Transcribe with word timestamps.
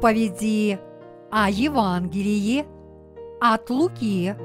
Проповеди 0.00 0.78
о 1.28 1.50
Евангелии 1.50 2.64
от 3.40 3.68
Луки, 3.68 4.36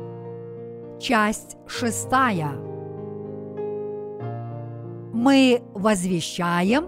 часть 1.00 1.58
шестая. 1.68 2.54
Мы 5.14 5.62
возвещаем 5.76 6.88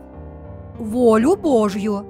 волю 0.80 1.36
Божью. 1.36 2.08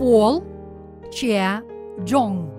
Пол 0.00 0.42
Че 1.12 1.62
Джонг 2.00 2.57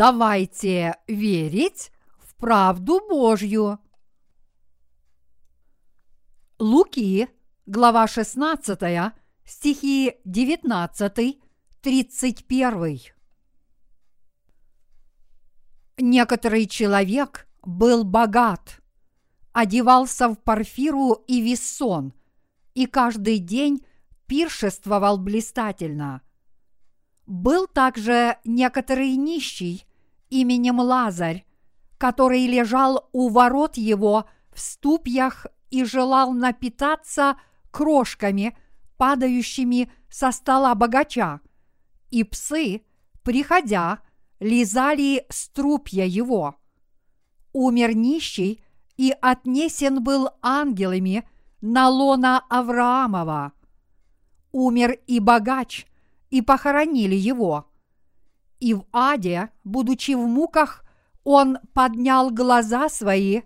Давайте 0.00 0.96
верить 1.08 1.92
в 2.20 2.34
правду 2.36 3.02
Божью. 3.06 3.78
Луки, 6.58 7.28
глава 7.66 8.06
16, 8.06 9.12
стихи 9.44 10.14
19, 10.24 11.38
31. 11.82 13.00
Некоторый 15.98 16.66
человек 16.66 17.46
был 17.62 18.02
богат, 18.04 18.80
одевался 19.52 20.30
в 20.30 20.36
парфиру 20.36 21.12
и 21.26 21.42
вессон, 21.42 22.14
и 22.72 22.86
каждый 22.86 23.36
день 23.36 23.84
пиршествовал 24.26 25.18
блистательно– 25.18 26.22
был 27.30 27.68
также 27.68 28.38
некоторый 28.44 29.14
нищий 29.14 29.86
именем 30.30 30.80
Лазарь, 30.80 31.44
который 31.98 32.46
лежал 32.46 33.08
у 33.12 33.28
ворот 33.28 33.76
его 33.76 34.24
в 34.52 34.60
ступьях 34.60 35.46
и 35.70 35.84
желал 35.84 36.32
напитаться 36.32 37.36
крошками, 37.70 38.56
падающими 38.96 39.92
со 40.08 40.32
стола 40.32 40.74
богача, 40.74 41.40
и 42.10 42.24
псы, 42.24 42.82
приходя, 43.22 44.00
лизали 44.40 45.26
струпья 45.28 46.04
его. 46.04 46.56
Умер 47.52 47.94
нищий 47.94 48.62
и 48.96 49.14
отнесен 49.20 50.02
был 50.02 50.30
ангелами 50.42 51.28
на 51.60 51.88
лона 51.88 52.44
Авраамова. 52.48 53.52
Умер 54.52 54.98
и 55.06 55.20
богач, 55.20 55.86
и 56.30 56.42
похоронили 56.42 57.14
его. 57.14 57.69
И 58.60 58.74
в 58.74 58.84
аде, 58.92 59.50
будучи 59.64 60.12
в 60.12 60.26
муках, 60.26 60.84
он 61.24 61.58
поднял 61.72 62.30
глаза 62.30 62.88
свои, 62.88 63.42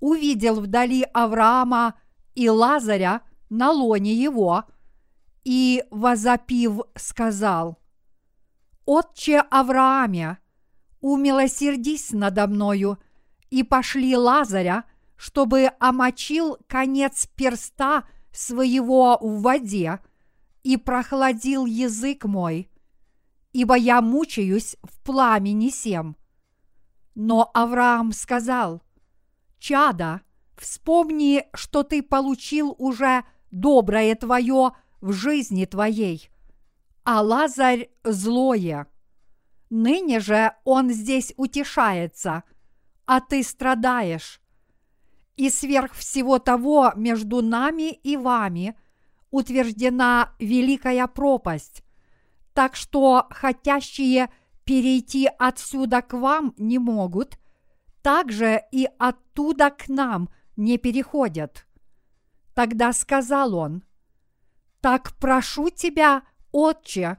увидел 0.00 0.60
вдали 0.60 1.06
Авраама 1.12 1.94
и 2.34 2.48
Лазаря 2.48 3.22
на 3.50 3.70
лоне 3.70 4.14
его, 4.14 4.64
и, 5.44 5.84
возопив, 5.90 6.80
сказал, 6.94 7.78
«Отче 8.84 9.40
Аврааме, 9.40 10.38
умилосердись 11.00 12.10
надо 12.12 12.46
мною, 12.46 12.98
и 13.50 13.62
пошли 13.62 14.16
Лазаря, 14.16 14.84
чтобы 15.16 15.70
омочил 15.78 16.58
конец 16.66 17.26
перста 17.34 18.04
своего 18.32 19.18
в 19.20 19.42
воде, 19.42 20.00
и 20.62 20.76
прохладил 20.76 21.66
язык 21.66 22.24
мой, 22.24 22.70
ибо 23.52 23.76
я 23.76 24.00
мучаюсь 24.00 24.76
в 24.82 25.00
пламени 25.02 25.70
сем. 25.70 26.16
Но 27.14 27.50
Авраам 27.54 28.12
сказал, 28.12 28.82
«Чада, 29.58 30.22
вспомни, 30.56 31.44
что 31.54 31.82
ты 31.82 32.02
получил 32.02 32.74
уже 32.78 33.24
доброе 33.50 34.14
твое 34.14 34.72
в 35.00 35.12
жизни 35.12 35.64
твоей, 35.64 36.30
а 37.04 37.22
Лазарь 37.22 37.90
злое. 38.04 38.86
Ныне 39.70 40.20
же 40.20 40.52
он 40.64 40.90
здесь 40.90 41.34
утешается, 41.36 42.44
а 43.06 43.20
ты 43.20 43.42
страдаешь. 43.42 44.40
И 45.36 45.50
сверх 45.50 45.92
всего 45.94 46.38
того 46.38 46.92
между 46.96 47.42
нами 47.42 47.92
и 47.92 48.16
вами– 48.16 48.76
утверждена 49.30 50.34
великая 50.38 51.06
пропасть, 51.06 51.82
так 52.58 52.74
что 52.74 53.28
хотящие 53.30 54.30
перейти 54.64 55.30
отсюда 55.38 56.02
к 56.02 56.12
вам 56.12 56.54
не 56.58 56.80
могут, 56.80 57.38
также 58.02 58.64
и 58.72 58.88
оттуда 58.98 59.70
к 59.70 59.88
нам 59.88 60.28
не 60.56 60.76
переходят. 60.76 61.68
Тогда 62.54 62.92
сказал 62.92 63.54
он, 63.54 63.84
«Так 64.80 65.12
прошу 65.20 65.70
тебя, 65.70 66.24
отче, 66.50 67.18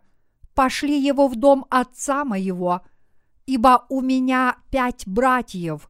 пошли 0.53 0.99
его 0.99 1.29
в 1.29 1.37
дом 1.37 1.65
отца 1.69 2.25
моего, 2.25 2.81
ибо 3.45 3.85
у 3.87 4.01
меня 4.01 4.57
пять 4.69 5.07
братьев. 5.07 5.89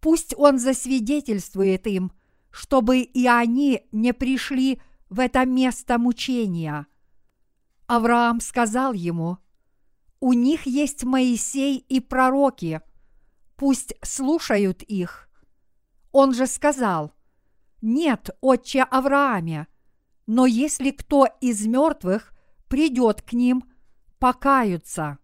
Пусть 0.00 0.34
он 0.36 0.58
засвидетельствует 0.58 1.86
им, 1.86 2.12
чтобы 2.50 3.00
и 3.00 3.26
они 3.26 3.88
не 3.90 4.12
пришли 4.12 4.82
в 5.08 5.18
это 5.18 5.46
место 5.46 5.96
мучения. 5.96 6.86
Авраам 7.90 8.38
сказал 8.38 8.92
ему, 8.92 9.38
«У 10.20 10.32
них 10.32 10.64
есть 10.64 11.02
Моисей 11.02 11.76
и 11.76 11.98
пророки, 11.98 12.82
пусть 13.56 13.94
слушают 14.02 14.84
их». 14.84 15.28
Он 16.12 16.32
же 16.32 16.46
сказал, 16.46 17.12
«Нет, 17.82 18.30
отче 18.40 18.84
Аврааме, 18.84 19.66
но 20.28 20.46
если 20.46 20.92
кто 20.92 21.26
из 21.40 21.66
мертвых 21.66 22.30
придет 22.68 23.22
к 23.22 23.32
ним, 23.32 23.64
покаются». 24.20 25.18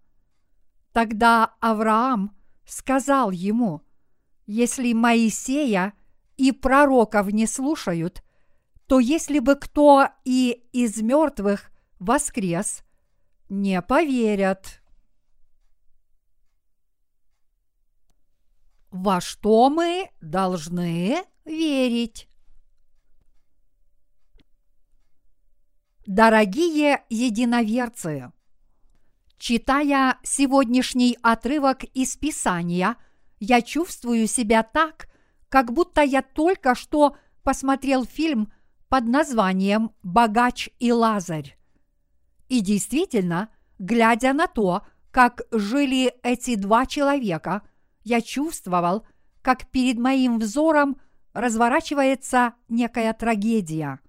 Тогда 0.93 1.55
Авраам 1.61 2.37
сказал 2.65 3.31
ему, 3.31 3.83
«Если 4.45 4.93
Моисея 4.93 5.93
и 6.37 6.51
пророков 6.51 7.29
не 7.29 7.47
слушают, 7.47 8.25
то 8.89 8.99
если 8.99 9.39
бы 9.39 9.55
кто 9.55 10.09
и 10.25 10.67
из 10.73 11.01
мертвых 11.01 11.71
воскрес, 11.99 12.83
не 13.49 13.81
поверят. 13.83 14.83
Во 18.91 19.21
что 19.21 19.69
мы 19.69 20.11
должны 20.21 21.25
верить? 21.45 22.29
Дорогие 26.07 27.05
единоверцы, 27.09 28.33
читая 29.39 30.19
сегодняшний 30.23 31.19
отрывок 31.21 31.83
из 31.83 32.17
Писания, 32.17 32.97
я 33.41 33.61
чувствую 33.61 34.29
себя 34.29 34.63
так, 34.63 35.09
как 35.49 35.73
будто 35.73 36.03
я 36.03 36.23
только 36.23 36.75
что 36.75 37.17
посмотрел 37.43 38.05
фильм 38.05 38.53
под 38.89 39.09
названием 39.09 39.91
«Богач 40.03 40.71
и 40.79 40.93
Лазарь». 40.93 41.56
И 42.49 42.61
действительно, 42.61 43.49
глядя 43.79 44.33
на 44.33 44.47
то, 44.47 44.83
как 45.11 45.43
жили 45.51 46.15
эти 46.23 46.55
два 46.55 46.87
человека, 46.87 47.63
я 48.05 48.21
чувствовал, 48.21 49.07
как 49.43 49.67
перед 49.71 49.99
моим 49.99 50.39
взором 50.39 51.01
разворачивается 51.33 52.55
некая 52.69 53.13
трагедия. 53.13 54.01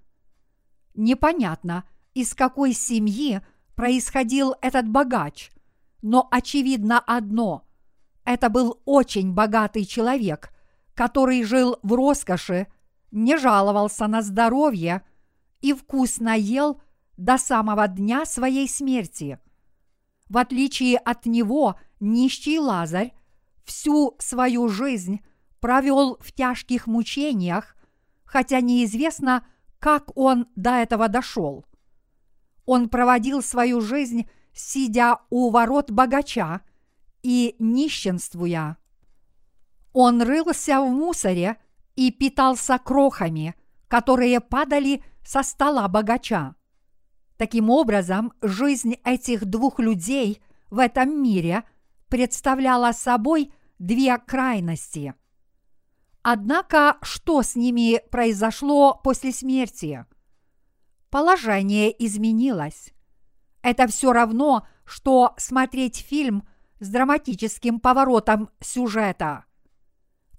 Непонятно, 0.94 1.84
из 2.14 2.34
какой 2.34 2.74
семьи 2.74 3.42
происходил 3.76 4.56
этот 4.62 4.88
богач, 4.88 5.52
но 6.02 6.28
очевидно 6.32 7.00
одно– 7.00 7.64
это 8.28 8.50
был 8.50 8.82
очень 8.84 9.32
богатый 9.32 9.86
человек, 9.86 10.52
который 10.96 11.44
жил 11.44 11.80
в 11.82 11.94
роскоши 11.94 12.68
не 13.10 13.38
жаловался 13.38 14.06
на 14.08 14.22
здоровье 14.22 15.02
и 15.62 15.72
вкусно 15.72 16.38
ел 16.38 16.82
до 17.18 17.38
самого 17.38 17.88
дня 17.88 18.26
своей 18.26 18.70
смерти. 18.70 19.40
В 20.30 20.38
отличие 20.38 20.98
от 20.98 21.26
него, 21.26 21.80
нищий 22.00 22.60
Лазарь 22.60 23.14
всю 23.66 24.16
свою 24.20 24.70
жизнь 24.70 25.22
провел 25.60 26.18
в 26.22 26.32
тяжких 26.32 26.88
мучениях, 26.88 27.76
хотя 28.24 28.62
неизвестно, 28.62 29.46
как 29.80 30.16
он 30.16 30.48
до 30.56 30.72
этого 30.72 31.08
дошел. 31.08 31.66
Он 32.66 32.90
проводил 32.90 33.42
свою 33.42 33.82
жизнь, 33.82 34.30
сидя 34.54 35.20
у 35.30 35.50
ворот 35.50 35.92
богача 35.92 36.62
и 37.24 37.56
нищенствуя. 37.60 38.78
Он 39.94 40.22
рылся 40.22 40.82
в 40.82 40.90
мусоре 40.90 41.58
и 41.96 42.12
питался 42.12 42.78
крохами, 42.78 43.56
которые 43.88 44.40
падали 44.42 45.04
со 45.26 45.44
стола 45.44 45.88
богача. 45.88 46.57
Таким 47.38 47.70
образом, 47.70 48.34
жизнь 48.42 48.96
этих 49.04 49.46
двух 49.46 49.80
людей 49.80 50.42
в 50.72 50.80
этом 50.80 51.22
мире 51.22 51.64
представляла 52.10 52.92
собой 52.92 53.54
две 53.78 54.18
крайности. 54.18 55.14
Однако, 56.24 56.98
что 57.04 57.44
с 57.44 57.56
ними 57.56 58.02
произошло 58.10 59.00
после 59.04 59.32
смерти? 59.32 60.06
Положение 61.10 61.94
изменилось. 62.06 62.92
Это 63.62 63.88
все 63.88 64.12
равно, 64.12 64.68
что 64.84 65.36
смотреть 65.38 65.98
фильм 65.98 66.48
с 66.80 66.90
драматическим 66.90 67.80
поворотом 67.80 68.50
сюжета. 68.60 69.46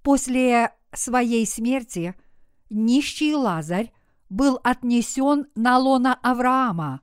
После 0.02 0.72
своей 0.92 1.46
смерти 1.46 2.14
нищий 2.70 3.34
Лазарь 3.34 3.92
был 4.28 4.60
отнесен 4.62 5.46
на 5.54 5.78
лона 5.78 6.18
Авраама. 6.22 7.00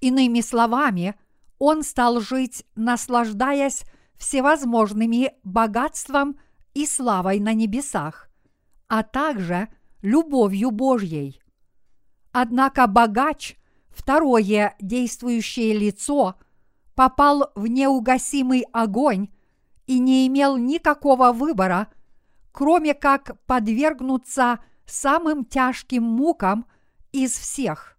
Иными 0.00 0.40
словами, 0.40 1.14
он 1.58 1.82
стал 1.82 2.20
жить, 2.20 2.64
наслаждаясь 2.74 3.84
всевозможными 4.16 5.32
богатством 5.42 6.38
и 6.74 6.86
славой 6.86 7.40
на 7.40 7.54
небесах, 7.54 8.28
а 8.88 9.02
также 9.02 9.68
любовью 10.02 10.70
Божьей. 10.70 11.40
Однако 12.32 12.86
богач, 12.86 13.56
второе 13.88 14.76
действующее 14.80 15.76
лицо, 15.76 16.36
попал 16.94 17.50
в 17.54 17.66
неугасимый 17.66 18.64
огонь 18.72 19.28
и 19.86 19.98
не 19.98 20.26
имел 20.26 20.56
никакого 20.56 21.32
выбора, 21.32 21.88
кроме 22.52 22.94
как 22.94 23.38
подвергнуться 23.46 24.58
самым 24.86 25.44
тяжким 25.44 26.02
мукам 26.02 26.66
из 27.12 27.32
всех. 27.32 27.98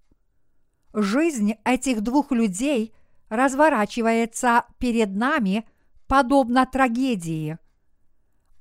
Жизнь 0.93 1.55
этих 1.63 2.01
двух 2.01 2.31
людей 2.31 2.93
разворачивается 3.29 4.65
перед 4.79 5.15
нами 5.15 5.67
подобно 6.07 6.65
трагедии. 6.65 7.57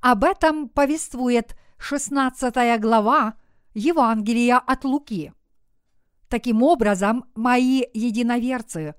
Об 0.00 0.24
этом 0.24 0.68
повествует 0.68 1.56
16 1.78 2.80
глава 2.80 3.34
Евангелия 3.74 4.58
от 4.58 4.84
Луки. 4.84 5.32
Таким 6.28 6.62
образом, 6.62 7.24
мои 7.34 7.84
единоверцы, 7.94 8.96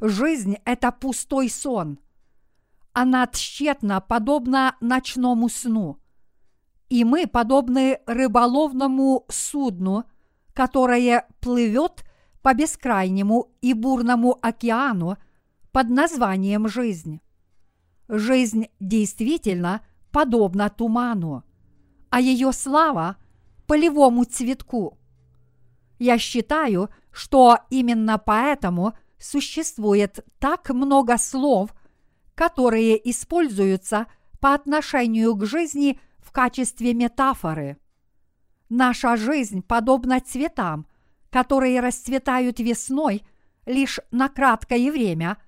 жизнь– 0.00 0.56
это 0.64 0.90
пустой 0.90 1.48
сон. 1.48 2.00
Она 2.92 3.26
тщетна, 3.28 4.00
подобно 4.00 4.76
ночному 4.80 5.48
сну– 5.48 6.00
и 6.88 7.04
мы 7.04 7.26
подобны 7.26 8.00
рыболовному 8.06 9.26
судну, 9.28 10.04
которое 10.54 11.26
плывет 11.40 12.04
по 12.42 12.54
бескрайнему 12.54 13.52
и 13.60 13.72
бурному 13.74 14.38
океану 14.40 15.16
под 15.72 15.88
названием 15.90 16.68
жизнь. 16.68 17.20
Жизнь 18.08 18.68
действительно 18.78 19.80
подобна 20.12 20.70
туману, 20.70 21.44
а 22.10 22.20
ее 22.20 22.52
слава– 22.52 23.16
полевому 23.66 24.24
цветку. 24.24 24.98
Я 25.98 26.18
считаю, 26.18 26.90
что 27.10 27.58
именно 27.70 28.18
поэтому 28.18 28.94
существует 29.18 30.24
так 30.38 30.70
много 30.70 31.18
слов, 31.18 31.74
которые 32.34 33.10
используются 33.10 34.06
по 34.40 34.54
отношению 34.54 35.34
к 35.34 35.46
жизни 35.46 35.98
качестве 36.36 36.92
метафоры. 36.92 37.78
Наша 38.68 39.16
жизнь 39.16 39.62
подобна 39.62 40.20
цветам, 40.20 40.86
которые 41.30 41.80
расцветают 41.80 42.60
весной 42.60 43.22
лишь 43.64 44.00
на 44.10 44.28
краткое 44.28 44.92
время, 44.92 45.38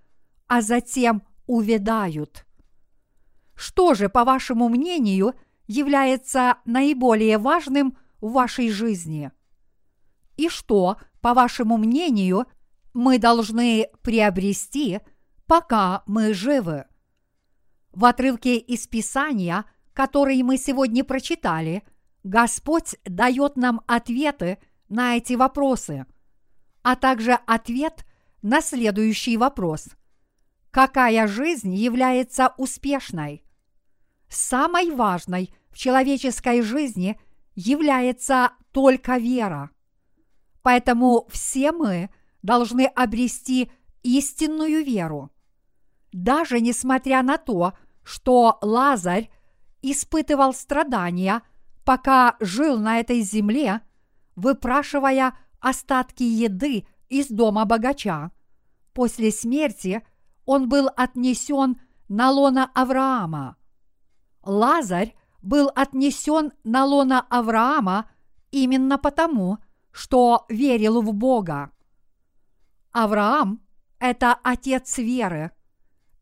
а 0.46 0.62
затем 0.62 1.22
увядают. 1.46 2.46
Что 3.54 3.92
же, 3.92 4.08
по 4.08 4.24
вашему 4.24 4.70
мнению, 4.70 5.34
является 5.66 6.56
наиболее 6.64 7.36
важным 7.36 7.98
в 8.22 8.32
вашей 8.32 8.70
жизни? 8.70 9.30
И 10.38 10.48
что, 10.48 10.96
по 11.20 11.34
вашему 11.34 11.76
мнению, 11.76 12.46
мы 12.94 13.18
должны 13.18 13.88
приобрести, 14.00 15.00
пока 15.46 16.02
мы 16.06 16.32
живы? 16.32 16.86
В 17.92 18.06
отрывке 18.06 18.56
из 18.56 18.86
Писания– 18.86 19.66
который 19.98 20.40
мы 20.44 20.58
сегодня 20.58 21.02
прочитали, 21.02 21.82
Господь 22.22 22.94
дает 23.04 23.56
нам 23.56 23.80
ответы 23.88 24.58
на 24.88 25.16
эти 25.16 25.32
вопросы, 25.32 26.06
а 26.84 26.94
также 26.94 27.32
ответ 27.32 28.06
на 28.40 28.60
следующий 28.60 29.36
вопрос. 29.36 29.88
Какая 30.70 31.26
жизнь 31.26 31.74
является 31.74 32.54
успешной? 32.58 33.42
Самой 34.28 34.92
важной 34.92 35.52
в 35.68 35.76
человеческой 35.76 36.62
жизни 36.62 37.20
является 37.56 38.52
только 38.70 39.16
вера. 39.16 39.70
Поэтому 40.62 41.26
все 41.28 41.72
мы 41.72 42.08
должны 42.42 42.86
обрести 42.86 43.68
истинную 44.04 44.84
веру. 44.84 45.32
Даже 46.12 46.60
несмотря 46.60 47.24
на 47.24 47.36
то, 47.36 47.72
что 48.04 48.58
Лазарь 48.62 49.28
испытывал 49.82 50.52
страдания, 50.52 51.42
пока 51.84 52.36
жил 52.40 52.78
на 52.78 53.00
этой 53.00 53.20
земле, 53.22 53.82
выпрашивая 54.36 55.36
остатки 55.60 56.22
еды 56.22 56.86
из 57.08 57.28
дома 57.28 57.64
богача. 57.64 58.30
После 58.92 59.30
смерти 59.30 60.02
он 60.44 60.68
был 60.68 60.90
отнесен 60.96 61.80
на 62.08 62.30
лона 62.30 62.70
Авраама. 62.74 63.56
Лазарь 64.42 65.14
был 65.42 65.70
отнесен 65.74 66.52
на 66.64 66.84
лона 66.84 67.20
Авраама 67.28 68.10
именно 68.50 68.98
потому, 68.98 69.58
что 69.90 70.46
верил 70.48 71.02
в 71.02 71.12
Бога. 71.12 71.70
Авраам– 72.92 73.60
это 73.98 74.38
отец 74.42 74.98
веры, 74.98 75.52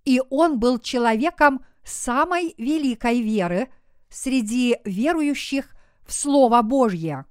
и 0.05 0.21
он 0.31 0.59
был 0.59 0.79
человеком– 0.79 1.65
самой 1.87 2.55
великой 2.59 3.23
веры 3.23 3.69
среди 4.09 4.79
верующих 4.85 5.75
в 6.05 6.13
Слово 6.13 6.63
Божье. 6.63 7.25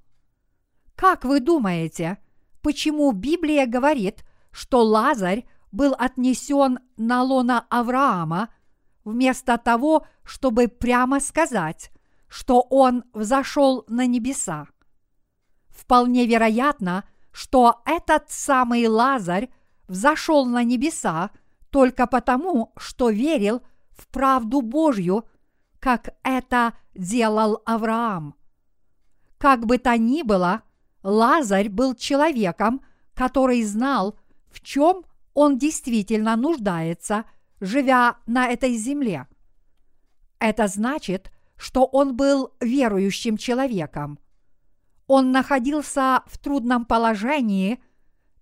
Как 0.95 1.25
вы 1.25 1.39
думаете, 1.41 2.17
почему 2.61 3.11
Библия 3.11 3.67
говорит, 3.67 4.23
что 4.51 4.83
Лазарь 4.83 5.45
был 5.71 5.93
отнесен 5.97 6.79
на 6.95 7.21
лона 7.21 7.65
Авраама, 7.69 8.49
вместо 9.03 9.57
того, 9.57 10.07
чтобы 10.23 10.69
прямо 10.69 11.19
сказать, 11.19 11.91
что 12.27 12.61
он 12.61 13.03
взошел 13.13 13.83
на 13.89 14.07
небеса? 14.07 14.67
Вполне 15.67 16.25
вероятно, 16.25 17.03
что 17.31 17.81
этот 17.85 18.29
самый 18.29 18.87
Лазарь 18.87 19.49
взошел 19.89 20.45
на 20.45 20.63
небеса 20.63 21.31
только 21.69 22.07
потому, 22.07 22.71
что 22.77 23.09
верил– 23.09 23.61
в 23.95 24.07
правду 24.07 24.61
Божью, 24.61 25.25
как 25.79 26.15
это 26.23 26.73
делал 26.93 27.61
Авраам. 27.65 28.35
Как 29.37 29.65
бы 29.65 29.77
то 29.77 29.97
ни 29.97 30.21
было, 30.21 30.63
Лазарь 31.03 31.69
был 31.69 31.93
человеком, 31.95 32.81
который 33.13 33.63
знал, 33.63 34.17
в 34.49 34.61
чем 34.61 35.03
он 35.33 35.57
действительно 35.57 36.35
нуждается, 36.35 37.25
живя 37.59 38.17
на 38.25 38.47
этой 38.47 38.75
земле. 38.75 39.27
Это 40.39 40.67
значит, 40.67 41.31
что 41.57 41.85
он 41.85 42.15
был 42.15 42.53
верующим 42.59 43.37
человеком. 43.37 44.19
Он 45.07 45.31
находился 45.31 46.23
в 46.25 46.37
трудном 46.37 46.85
положении, 46.85 47.81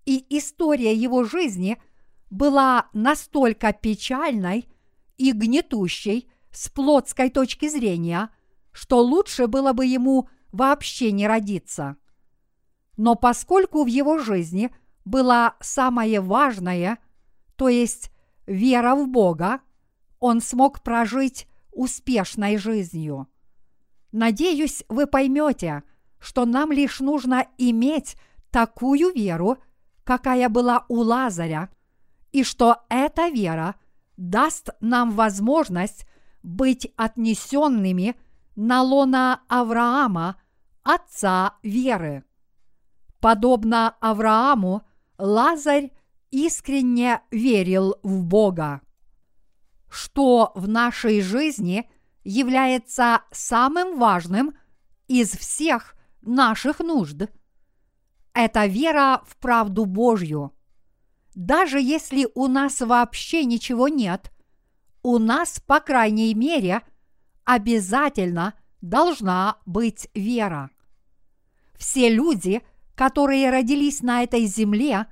и 0.06 0.24
история 0.36 0.94
его 0.94 1.24
жизни 1.24 1.78
была 2.30 2.88
настолько 2.92 3.72
печальной, 3.72 4.68
и 5.16 5.32
гнетущей 5.32 6.30
с 6.50 6.68
плотской 6.68 7.30
точки 7.30 7.68
зрения, 7.68 8.30
что 8.72 9.00
лучше 9.00 9.46
было 9.46 9.72
бы 9.72 9.86
ему 9.86 10.28
вообще 10.52 11.12
не 11.12 11.26
родиться. 11.26 11.96
Но 12.96 13.14
поскольку 13.14 13.84
в 13.84 13.86
его 13.86 14.18
жизни 14.18 14.70
было 15.04 15.56
самое 15.60 16.20
важное, 16.20 16.98
то 17.56 17.68
есть 17.68 18.10
вера 18.46 18.94
в 18.94 19.08
Бога, 19.08 19.60
он 20.20 20.40
смог 20.40 20.82
прожить 20.82 21.46
успешной 21.72 22.56
жизнью. 22.56 23.28
Надеюсь, 24.12 24.84
вы 24.88 25.06
поймете, 25.06 25.82
что 26.20 26.46
нам 26.46 26.72
лишь 26.72 27.00
нужно 27.00 27.46
иметь 27.58 28.16
такую 28.50 29.12
веру, 29.12 29.58
какая 30.04 30.48
была 30.48 30.86
у 30.88 31.00
Лазаря, 31.00 31.68
и 32.30 32.44
что 32.44 32.84
эта 32.88 33.28
вера 33.28 33.74
даст 34.16 34.70
нам 34.80 35.12
возможность 35.12 36.06
быть 36.42 36.92
отнесенными 36.96 38.16
на 38.56 38.82
лона 38.82 39.40
Авраама, 39.48 40.36
отца 40.82 41.54
веры. 41.62 42.24
Подобно 43.20 43.96
Аврааму, 44.00 44.82
Лазарь 45.18 45.92
искренне 46.30 47.22
верил 47.30 47.96
в 48.02 48.24
Бога. 48.24 48.82
Что 49.88 50.52
в 50.54 50.68
нашей 50.68 51.20
жизни 51.22 51.88
является 52.24 53.22
самым 53.30 53.98
важным 53.98 54.54
из 55.06 55.30
всех 55.30 55.94
наших 56.20 56.80
нужд? 56.80 57.30
Это 58.32 58.66
вера 58.66 59.22
в 59.26 59.36
правду 59.36 59.84
Божью. 59.84 60.52
Даже 61.34 61.80
если 61.80 62.28
у 62.34 62.46
нас 62.46 62.80
вообще 62.80 63.44
ничего 63.44 63.88
нет, 63.88 64.30
у 65.02 65.18
нас, 65.18 65.60
по 65.60 65.80
крайней 65.80 66.32
мере, 66.34 66.82
обязательно 67.44 68.54
должна 68.80 69.58
быть 69.66 70.08
вера. 70.14 70.70
Все 71.76 72.08
люди, 72.08 72.62
которые 72.94 73.50
родились 73.50 74.00
на 74.00 74.22
этой 74.22 74.46
земле, 74.46 75.06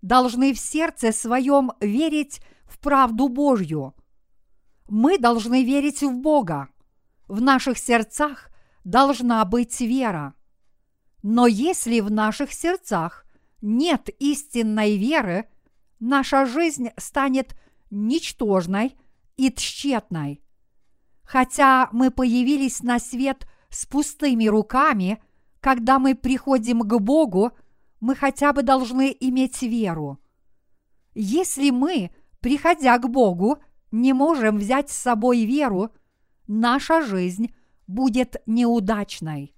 должны 0.00 0.54
в 0.54 0.58
сердце 0.58 1.12
своем 1.12 1.72
верить 1.80 2.40
в 2.64 2.78
правду 2.78 3.28
Божью. 3.28 3.94
Мы 4.88 5.18
должны 5.18 5.64
верить 5.64 6.02
в 6.02 6.12
Бога. 6.12 6.68
В 7.28 7.40
наших 7.40 7.76
сердцах 7.76 8.50
должна 8.84 9.44
быть 9.44 9.80
вера. 9.80 10.34
Но 11.22 11.46
если 11.46 12.00
в 12.00 12.10
наших 12.10 12.52
сердцах 12.52 13.26
нет 13.60 14.08
истинной 14.20 14.96
веры, 14.96 15.48
наша 16.00 16.46
жизнь 16.46 16.90
станет 16.96 17.56
ничтожной 17.90 18.96
и 19.36 19.52
тщетной. 19.52 20.42
Хотя 21.22 21.88
мы 21.92 22.10
появились 22.10 22.82
на 22.82 22.98
свет 22.98 23.46
с 23.68 23.86
пустыми 23.86 24.46
руками, 24.46 25.22
когда 25.60 25.98
мы 25.98 26.14
приходим 26.14 26.80
к 26.80 27.00
Богу, 27.00 27.52
мы 28.00 28.14
хотя 28.14 28.52
бы 28.52 28.62
должны 28.62 29.14
иметь 29.18 29.62
веру. 29.62 30.20
Если 31.14 31.70
мы, 31.70 32.10
приходя 32.40 32.98
к 32.98 33.08
Богу, 33.08 33.58
не 33.90 34.12
можем 34.12 34.58
взять 34.58 34.90
с 34.90 34.96
собой 34.96 35.44
веру, 35.44 35.90
наша 36.46 37.02
жизнь 37.02 37.54
будет 37.86 38.36
неудачной. 38.46 39.54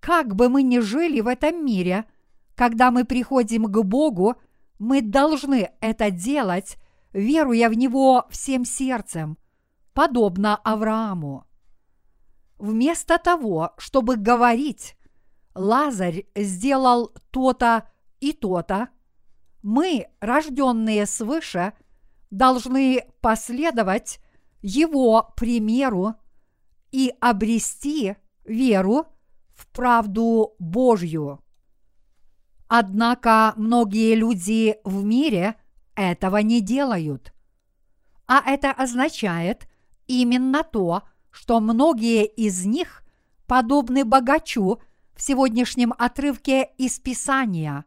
Как 0.00 0.34
бы 0.34 0.48
мы 0.48 0.62
ни 0.62 0.78
жили 0.78 1.20
в 1.20 1.28
этом 1.28 1.64
мире, 1.64 2.04
когда 2.54 2.90
мы 2.90 3.04
приходим 3.04 3.64
к 3.64 3.82
Богу, 3.82 4.36
мы 4.82 5.00
должны 5.00 5.70
это 5.80 6.10
делать, 6.10 6.76
веруя 7.12 7.68
в 7.68 7.74
Него 7.74 8.26
всем 8.30 8.64
сердцем, 8.64 9.38
подобно 9.94 10.56
Аврааму. 10.56 11.46
Вместо 12.58 13.18
того, 13.18 13.74
чтобы 13.78 14.16
говорить, 14.16 14.96
Лазарь 15.54 16.26
сделал 16.34 17.12
то-то 17.30 17.88
и 18.18 18.32
то-то, 18.32 18.88
мы, 19.62 20.08
рожденные 20.18 21.06
свыше, 21.06 21.74
должны 22.32 23.04
последовать 23.20 24.18
его 24.62 25.32
примеру 25.36 26.16
и 26.90 27.14
обрести 27.20 28.16
веру 28.44 29.06
в 29.54 29.68
правду 29.68 30.56
Божью. 30.58 31.38
Однако 32.74 33.52
многие 33.56 34.14
люди 34.14 34.78
в 34.82 35.04
мире 35.04 35.56
этого 35.94 36.38
не 36.38 36.62
делают. 36.62 37.34
А 38.26 38.40
это 38.50 38.70
означает 38.70 39.68
именно 40.06 40.62
то, 40.64 41.02
что 41.30 41.60
многие 41.60 42.24
из 42.24 42.64
них 42.64 43.02
подобны 43.46 44.06
богачу 44.06 44.80
в 45.14 45.20
сегодняшнем 45.20 45.92
отрывке 45.98 46.70
из 46.78 46.98
Писания. 46.98 47.84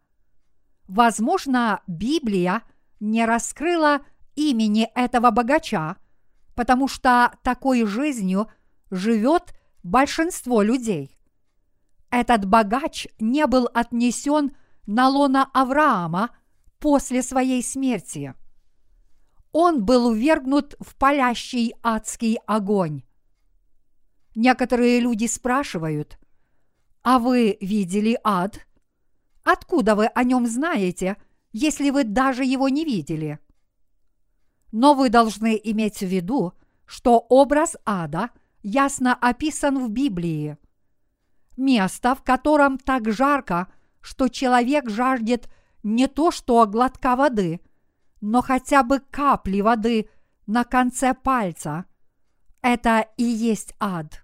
Возможно, 0.88 1.82
Библия 1.88 2.62
не 3.00 3.26
раскрыла 3.26 4.02
имени 4.36 4.88
этого 4.94 5.32
богача, 5.32 5.96
потому 6.54 6.88
что 6.88 7.34
такой 7.42 7.86
жизнью 7.88 8.52
живет 8.92 9.56
большинство 9.82 10.62
людей. 10.62 11.18
Этот 12.12 12.46
богач 12.46 13.08
не 13.18 13.48
был 13.48 13.68
отнесен 13.74 14.56
на 14.86 15.08
лона 15.10 15.50
Авраама 15.54 16.32
после 16.80 17.22
своей 17.22 17.64
смерти. 17.64 18.34
Он 19.52 19.86
был 19.86 20.08
увергнут 20.08 20.76
в 20.80 20.96
палящий 20.96 21.74
адский 21.82 22.38
огонь. 22.46 23.04
Некоторые 24.36 25.00
люди 25.00 25.28
спрашивают, 25.28 26.20
а 27.02 27.20
вы 27.20 27.58
видели 27.62 28.20
ад? 28.24 28.68
Откуда 29.44 29.96
вы 29.96 30.08
о 30.08 30.24
нем 30.24 30.46
знаете, 30.48 31.18
если 31.54 31.90
вы 31.90 32.04
даже 32.04 32.44
его 32.44 32.68
не 32.68 32.84
видели? 32.84 33.40
Но 34.72 34.94
вы 34.94 35.10
должны 35.10 35.60
иметь 35.64 36.00
в 36.00 36.08
виду, 36.08 36.54
что 36.86 37.20
образ 37.20 37.78
ада 37.86 38.32
ясно 38.62 39.14
описан 39.14 39.86
в 39.86 39.90
Библии. 39.90 40.58
Место, 41.56 42.16
в 42.16 42.24
котором 42.24 42.78
так 42.78 43.10
жарко, 43.12 43.72
что 44.06 44.28
человек 44.28 44.88
жаждет 44.88 45.50
не 45.82 46.08
то 46.08 46.30
что 46.30 46.68
глотка 46.68 47.16
воды, 47.16 47.60
но 48.22 48.44
хотя 48.44 48.84
бы 48.84 49.00
капли 49.00 49.62
воды 49.62 50.10
на 50.46 50.64
конце 50.64 51.16
пальца. 51.16 51.86
Это 52.62 53.08
и 53.18 53.24
есть 53.24 53.74
ад. 53.80 54.24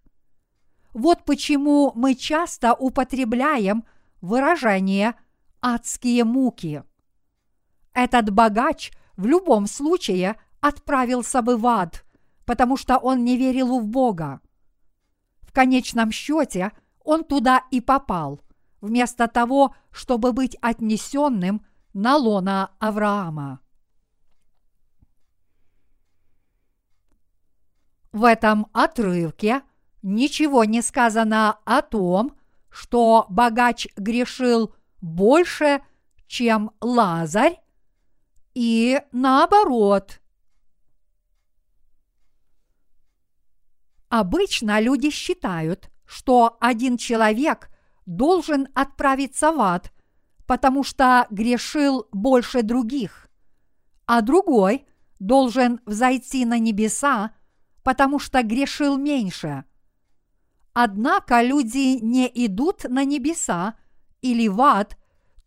Вот 0.93 1.25
почему 1.25 1.93
мы 1.95 2.13
часто 2.13 2.75
употребляем 2.75 3.83
выражение 4.21 5.15
«адские 5.61 6.25
муки». 6.25 6.83
Этот 7.93 8.29
богач 8.29 8.91
в 9.17 9.25
любом 9.25 9.65
случае 9.65 10.35
отправился 10.59 11.41
бы 11.41 11.57
в 11.57 11.65
ад, 11.65 12.05
потому 12.45 12.77
что 12.77 12.97
он 12.97 13.23
не 13.23 13.35
верил 13.35 13.79
в 13.79 13.87
Бога. 13.87 14.41
В 15.41 15.51
конечном 15.51 16.11
счете 16.11 16.71
он 17.03 17.23
туда 17.23 17.63
и 17.71 17.81
попал, 17.81 18.41
вместо 18.81 19.27
того, 19.27 19.75
чтобы 19.91 20.33
быть 20.33 20.57
отнесенным 20.61 21.65
на 21.93 22.17
лона 22.17 22.71
Авраама. 22.79 23.61
В 28.11 28.25
этом 28.25 28.67
отрывке 28.73 29.61
ничего 30.01 30.65
не 30.65 30.81
сказано 30.81 31.59
о 31.63 31.81
том, 31.81 32.35
что 32.69 33.25
богач 33.29 33.87
грешил 33.95 34.75
больше, 34.99 35.81
чем 36.27 36.71
Лазарь, 36.81 37.61
и 38.53 39.01
наоборот. 39.11 40.19
Обычно 44.09 44.81
люди 44.81 45.09
считают, 45.09 45.89
что 46.05 46.57
один 46.59 46.97
человек 46.97 47.70
должен 48.11 48.67
отправиться 48.75 49.51
в 49.53 49.61
ад, 49.61 49.93
потому 50.45 50.83
что 50.83 51.27
грешил 51.29 52.07
больше 52.11 52.61
других, 52.61 53.29
а 54.05 54.21
другой 54.21 54.85
должен 55.19 55.79
взойти 55.85 56.43
на 56.45 56.59
небеса, 56.59 57.33
потому 57.83 58.19
что 58.19 58.43
грешил 58.43 58.97
меньше. 58.97 59.63
Однако 60.73 61.41
люди 61.41 61.99
не 62.01 62.29
идут 62.45 62.83
на 62.83 63.05
небеса 63.05 63.75
или 64.21 64.47
в 64.49 64.59
ад 64.61 64.97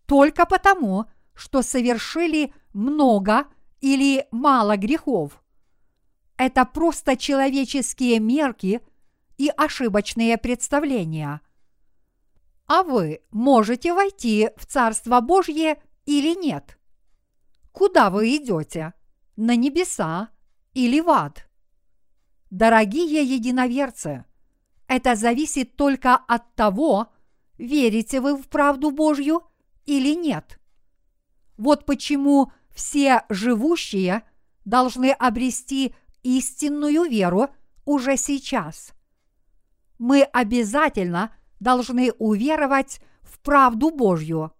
только 0.06 0.46
потому, 0.46 1.06
что 1.34 1.60
совершили 1.60 2.54
много 2.72 3.46
или 3.80 4.26
мало 4.30 4.76
грехов. 4.78 5.42
Это 6.38 6.64
просто 6.64 7.16
человеческие 7.16 8.20
мерки 8.20 8.80
и 9.36 9.50
ошибочные 9.54 10.38
представления. 10.38 11.42
А 12.66 12.82
вы 12.82 13.20
можете 13.30 13.92
войти 13.92 14.50
в 14.56 14.66
Царство 14.66 15.20
Божье 15.20 15.82
или 16.06 16.34
нет? 16.34 16.78
Куда 17.72 18.10
вы 18.10 18.36
идете? 18.36 18.94
На 19.36 19.56
небеса 19.56 20.30
или 20.72 21.00
в 21.00 21.10
ад? 21.10 21.48
Дорогие 22.50 23.22
единоверцы, 23.22 24.24
это 24.86 25.14
зависит 25.16 25.76
только 25.76 26.14
от 26.14 26.54
того, 26.54 27.08
верите 27.58 28.20
вы 28.20 28.36
в 28.36 28.48
правду 28.48 28.90
Божью 28.90 29.42
или 29.86 30.14
нет. 30.14 30.58
Вот 31.56 31.84
почему 31.84 32.52
все 32.70 33.24
живущие 33.28 34.22
должны 34.64 35.10
обрести 35.10 35.94
истинную 36.22 37.04
веру 37.04 37.48
уже 37.84 38.16
сейчас. 38.16 38.92
Мы 39.98 40.22
обязательно 40.22 41.34
должны 41.64 42.12
уверовать 42.18 43.00
в 43.22 43.40
правду 43.40 43.90
Божью. 43.90 44.52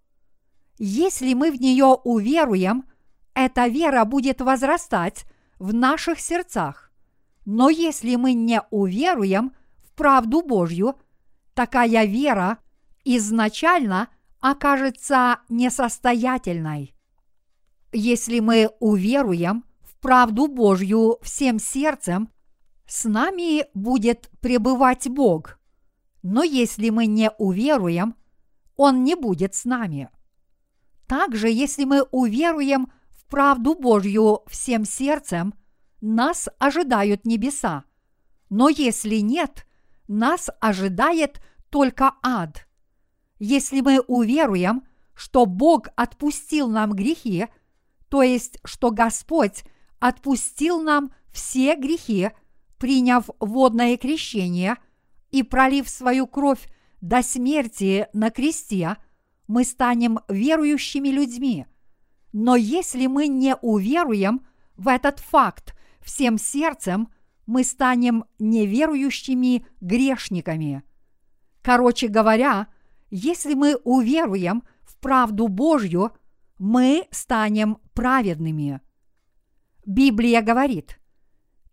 Если 0.79 1.35
мы 1.35 1.53
в 1.53 1.61
нее 1.61 1.97
уверуем, 2.03 2.85
эта 3.35 3.69
вера 3.69 4.05
будет 4.05 4.41
возрастать 4.41 5.25
в 5.61 5.73
наших 5.73 6.19
сердцах. 6.19 6.91
Но 7.45 7.69
если 7.69 8.17
мы 8.17 8.33
не 8.33 8.61
уверуем 8.71 9.53
в 9.77 9.93
правду 9.93 10.43
Божью, 10.43 10.97
такая 11.53 12.07
вера 12.07 12.59
изначально 13.05 14.09
окажется 14.41 15.41
несостоятельной. 15.49 16.95
Если 17.93 18.41
мы 18.41 18.71
уверуем 18.81 19.65
в 19.83 19.95
правду 20.01 20.49
Божью 20.49 21.19
всем 21.23 21.59
сердцем, 21.59 22.31
с 22.87 23.05
нами 23.05 23.67
будет 23.75 24.31
пребывать 24.41 25.09
Бог. 25.09 25.59
Но 26.25 26.43
если 26.43 26.89
мы 26.89 27.05
не 27.05 27.31
уверуем, 27.37 28.17
Он 28.77 29.05
не 29.05 29.15
будет 29.15 29.55
с 29.55 29.67
нами. 29.67 30.09
Также, 31.07 31.51
если 31.51 31.85
мы 31.85 32.03
уверуем 32.11 32.91
в 33.11 33.27
правду 33.27 33.75
Божью 33.75 34.41
всем 34.47 34.87
сердцем, 34.87 35.53
нас 36.01 36.49
ожидают 36.59 37.27
небеса. 37.27 37.85
Но 38.49 38.71
если 38.71 39.17
нет, 39.17 39.67
нас 40.09 40.49
ожидает 40.61 41.43
только 41.69 42.15
ад. 42.23 42.67
Если 43.39 43.83
мы 43.83 44.01
уверуем, 44.01 44.83
что 45.15 45.45
Бог 45.45 45.89
отпустил 45.95 46.71
нам 46.71 46.93
грехи, 46.93 47.49
то 48.09 48.23
есть, 48.23 48.59
что 48.65 48.91
Господь 48.91 49.65
отпустил 49.99 50.81
нам 50.81 51.13
все 51.31 51.77
грехи, 51.77 52.31
приняв 52.79 53.29
водное 53.41 53.99
крещение 53.99 54.79
и 55.35 55.43
пролив 55.43 55.89
свою 55.89 56.29
кровь 56.29 56.69
до 57.01 57.21
смерти 57.21 58.07
на 58.13 58.31
кресте, 58.31 58.99
мы 59.49 59.65
станем 59.65 60.21
верующими 60.29 61.09
людьми. 61.09 61.67
Но 62.33 62.55
если 62.55 63.09
мы 63.09 63.27
не 63.27 63.57
уверуем 63.57 64.47
в 64.77 64.87
этот 64.87 65.19
факт 65.19 65.75
всем 66.01 66.39
сердцем, 66.39 67.09
мы 67.47 67.65
станем 67.65 68.27
неверующими 68.39 69.67
грешниками. 69.81 70.85
Короче 71.63 72.07
говоря, 72.07 72.69
если 73.11 73.55
мы 73.55 73.75
уверуем 73.75 74.63
в 74.83 74.97
правду 75.01 75.49
Божью, 75.49 76.13
мы 76.61 77.09
станем 77.11 77.79
праведными. 77.93 78.81
Библия 79.85 80.43
говорит, 80.43 81.01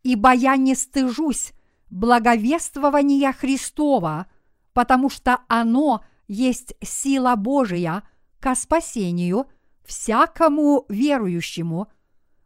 «Ибо 0.02 0.34
я 0.34 0.56
не 0.56 0.74
стыжусь 0.74 1.54
благовествования 1.92 3.34
Христова, 3.34 4.26
потому 4.74 5.10
что 5.10 5.42
оно 5.48 6.04
есть 6.28 6.74
сила 6.82 7.36
Божия 7.36 8.04
ко 8.40 8.56
спасению 8.56 9.48
всякому 9.84 10.86
верующему, 10.90 11.92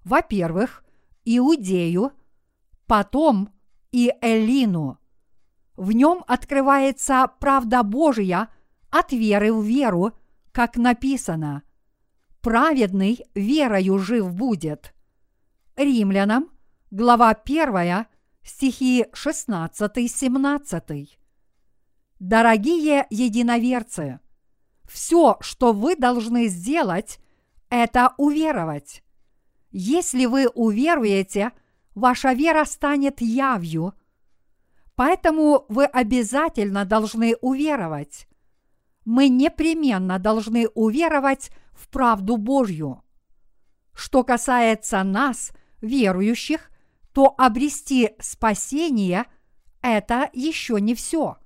во-первых, 0.03 0.83
Иудею, 1.23 2.11
потом 2.87 3.49
и 3.91 4.11
Элину. 4.21 4.99
В 5.75 5.91
нем 5.91 6.23
открывается 6.27 7.29
правда 7.39 7.83
Божия 7.83 8.49
от 8.89 9.11
веры 9.11 9.53
в 9.53 9.63
веру, 9.63 10.13
как 10.51 10.77
написано. 10.77 11.63
Праведный 12.41 13.25
верою 13.33 13.99
жив 13.99 14.33
будет. 14.33 14.93
Римлянам, 15.75 16.49
глава 16.91 17.31
1, 17.31 18.05
стихи 18.45 19.05
16-17. 19.11 21.09
Дорогие 22.19 23.05
единоверцы, 23.09 24.19
все, 24.87 25.37
что 25.41 25.73
вы 25.73 25.95
должны 25.95 26.47
сделать, 26.47 27.19
это 27.69 28.13
уверовать. 28.17 29.03
Если 29.71 30.25
вы 30.27 30.47
уверуете, 30.47 31.51
ваша 31.95 32.33
вера 32.33 32.65
станет 32.65 33.19
явью. 33.19 33.93
Поэтому 34.95 35.65
вы 35.67 35.85
обязательно 35.85 36.85
должны 36.85 37.35
уверовать. 37.41 38.27
Мы 39.03 39.27
непременно 39.27 40.19
должны 40.19 40.67
уверовать 40.69 41.49
в 41.73 41.89
правду 41.89 42.37
Божью. 42.37 43.03
Что 43.93 44.23
касается 44.23 45.03
нас, 45.03 45.51
верующих, 45.81 46.69
то 47.15 47.33
обрести 47.35 48.11
спасение– 48.19 49.25
это 49.81 50.29
еще 50.33 50.79
не 50.79 50.93
все– 50.93 51.37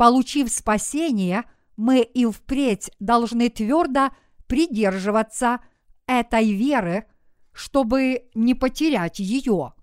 Получив 0.00 0.50
спасение, 0.50 1.44
мы 1.76 2.00
и 2.00 2.24
впредь 2.24 2.90
должны 3.00 3.50
твердо 3.50 4.12
придерживаться 4.46 5.60
этой 6.06 6.54
веры, 6.54 7.04
чтобы 7.52 8.30
не 8.34 8.54
потерять 8.54 9.18
ее. 9.18 9.74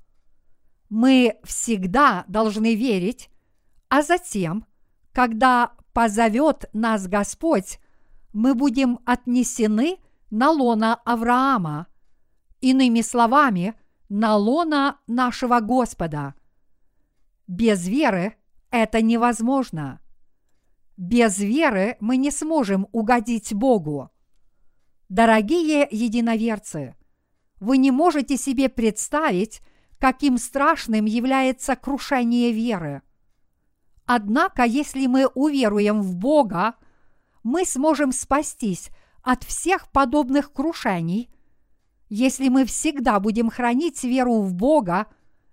Мы 0.89 1.37
всегда 1.43 2.25
должны 2.27 2.73
верить, 2.73 3.29
а 3.89 4.01
затем, 4.01 4.65
когда 5.11 5.73
позовет 5.93 6.65
нас 6.73 7.07
Господь, 7.07 7.79
мы 8.33 8.55
будем 8.55 8.97
отнесены 9.05 9.99
на 10.31 10.49
лона 10.49 10.95
Авраама, 11.05 11.85
иными 12.59 13.01
словами, 13.01 13.75
на 14.09 14.35
лона 14.35 14.99
нашего 15.07 15.59
Господа. 15.59 16.35
Без 17.47 17.87
веры 17.87 18.35
это 18.71 19.01
невозможно. 19.01 20.01
Без 20.97 21.39
веры 21.39 21.97
мы 21.99 22.17
не 22.17 22.31
сможем 22.31 22.87
угодить 22.91 23.53
Богу. 23.53 24.09
Дорогие 25.09 25.87
единоверцы, 25.89 26.95
вы 27.59 27.77
не 27.77 27.91
можете 27.91 28.37
себе 28.37 28.69
представить, 28.69 29.61
каким 29.99 30.37
страшным 30.37 31.05
является 31.05 31.75
крушение 31.75 32.51
веры. 32.51 33.01
Однако, 34.05 34.63
если 34.63 35.07
мы 35.07 35.27
уверуем 35.27 36.01
в 36.01 36.15
Бога, 36.15 36.75
мы 37.43 37.65
сможем 37.65 38.11
спастись 38.11 38.89
от 39.21 39.43
всех 39.43 39.91
подобных 39.91 40.53
крушений. 40.53 41.29
Если 42.09 42.47
мы 42.47 42.65
всегда 42.65 43.19
будем 43.19 43.49
хранить 43.49 44.03
веру 44.03 44.41
в 44.41 44.53
Бога, 44.53 45.07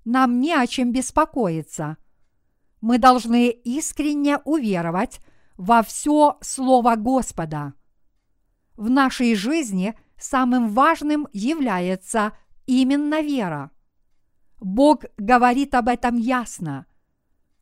нам 0.04 0.40
не 0.40 0.52
о 0.52 0.66
чем 0.66 0.92
беспокоиться. 0.92 1.96
Мы 2.80 2.98
должны 2.98 3.48
искренне 3.48 4.38
уверовать 4.38 5.20
во 5.56 5.82
все 5.82 6.38
Слово 6.42 6.96
Господа. 6.96 7.74
В 8.76 8.90
нашей 8.90 9.34
жизни 9.34 9.94
самым 10.18 10.68
важным 10.68 11.28
является 11.32 12.36
именно 12.66 13.20
вера. 13.20 13.70
Бог 14.60 15.04
говорит 15.16 15.74
об 15.74 15.88
этом 15.88 16.16
ясно. 16.16 16.86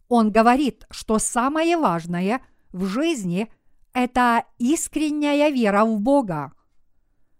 Он 0.08 0.30
говорит, 0.30 0.86
что 0.90 1.18
самое 1.18 1.76
важное 1.76 2.42
в 2.72 2.84
жизни– 2.84 3.50
это 3.94 4.44
искренняя 4.58 5.50
вера 5.50 5.84
в 5.84 6.00
Бога. 6.00 6.52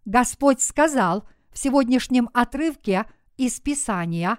Господь 0.04 0.60
сказал 0.60 1.28
в 1.52 1.58
сегодняшнем 1.58 2.30
отрывке 2.32 3.06
из 3.36 3.60
Писания, 3.60 4.38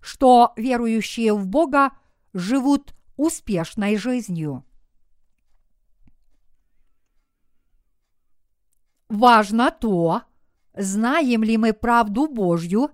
что 0.00 0.52
верующие 0.56 1.34
в 1.34 1.46
Бога 1.46 1.92
живут 2.32 2.94
успешной 3.16 3.96
жизнью. 3.96 4.64
Важно 9.08 9.70
то, 9.70 10.22
знаем 10.74 11.44
ли 11.44 11.56
мы 11.56 11.72
правду 11.72 12.26
Божью 12.26 12.90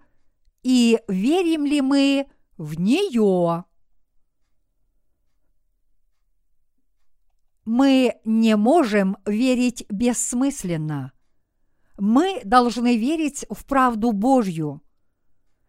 и 0.62 1.00
верим 1.08 1.64
ли 1.64 1.80
мы 1.80 2.26
в 2.58 2.78
нее. 2.78 3.64
Мы 7.64 8.20
не 8.24 8.56
можем 8.56 9.16
верить 9.24 9.86
бессмысленно. 9.88 11.12
Мы 12.00 12.40
должны 12.46 12.96
верить 12.96 13.44
в 13.50 13.66
правду 13.66 14.12
Божью. 14.12 14.80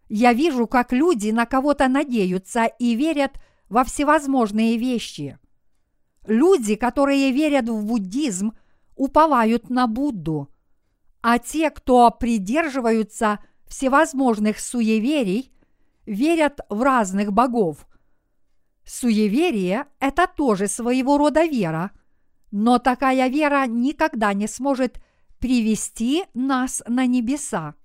Я 0.08 0.32
вижу, 0.32 0.66
как 0.66 0.94
люди 0.94 1.30
на 1.30 1.46
кого-то 1.46 1.90
надеются 1.90 2.68
и 2.80 2.96
верят 2.96 3.34
во 3.68 3.84
всевозможные 3.84 4.78
вещи. 4.78 5.38
Люди, 6.26 6.76
которые 6.76 7.34
верят 7.34 7.68
в 7.68 7.84
буддизм, 7.84 8.54
уповают 8.96 9.70
на 9.70 9.88
Будду, 9.88 10.50
а 11.22 11.38
те, 11.38 11.70
кто 11.70 12.10
придерживаются 12.12 13.40
всевозможных 13.68 14.62
суеверий, 14.62 15.52
верят 16.06 16.62
в 16.70 16.82
разных 16.82 17.34
богов. 17.34 17.86
Суеверие– 18.86 19.86
это 20.00 20.28
тоже 20.34 20.68
своего 20.68 21.18
рода 21.18 21.44
вера, 21.44 21.92
но 22.52 22.80
такая 22.80 23.28
вера 23.28 23.66
никогда 23.68 24.34
не 24.34 24.48
сможет 24.48 25.02
привести 25.42 26.24
нас 26.34 26.82
на 26.88 27.06
небеса. 27.06 27.76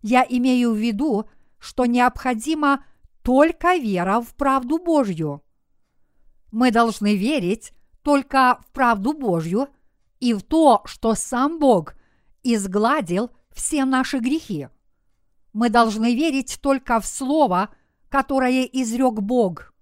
Я 0.00 0.24
имею 0.26 0.72
в 0.72 0.76
виду, 0.76 1.28
что 1.58 1.84
необходима 1.84 2.84
только 3.22 3.74
вера 3.76 4.22
в 4.22 4.34
правду 4.34 4.78
Божью. 4.78 5.42
Мы 6.50 6.70
должны 6.70 7.16
верить 7.16 7.72
только 8.02 8.58
в 8.66 8.72
правду 8.72 9.12
Божью– 9.12 9.68
и 10.22 10.34
в 10.34 10.42
то, 10.42 10.82
что 10.84 11.16
сам 11.16 11.58
Бог 11.58 11.96
изгладил 12.44 13.32
все 13.50 13.84
наши 13.84 14.20
грехи. 14.20 14.68
Мы 15.52 15.68
должны 15.68 16.14
верить 16.14 16.60
только 16.62 17.00
в 17.00 17.06
Слово, 17.06 17.70
которое 18.08 18.62
изрек 18.62 19.14
Бог. 19.14 19.74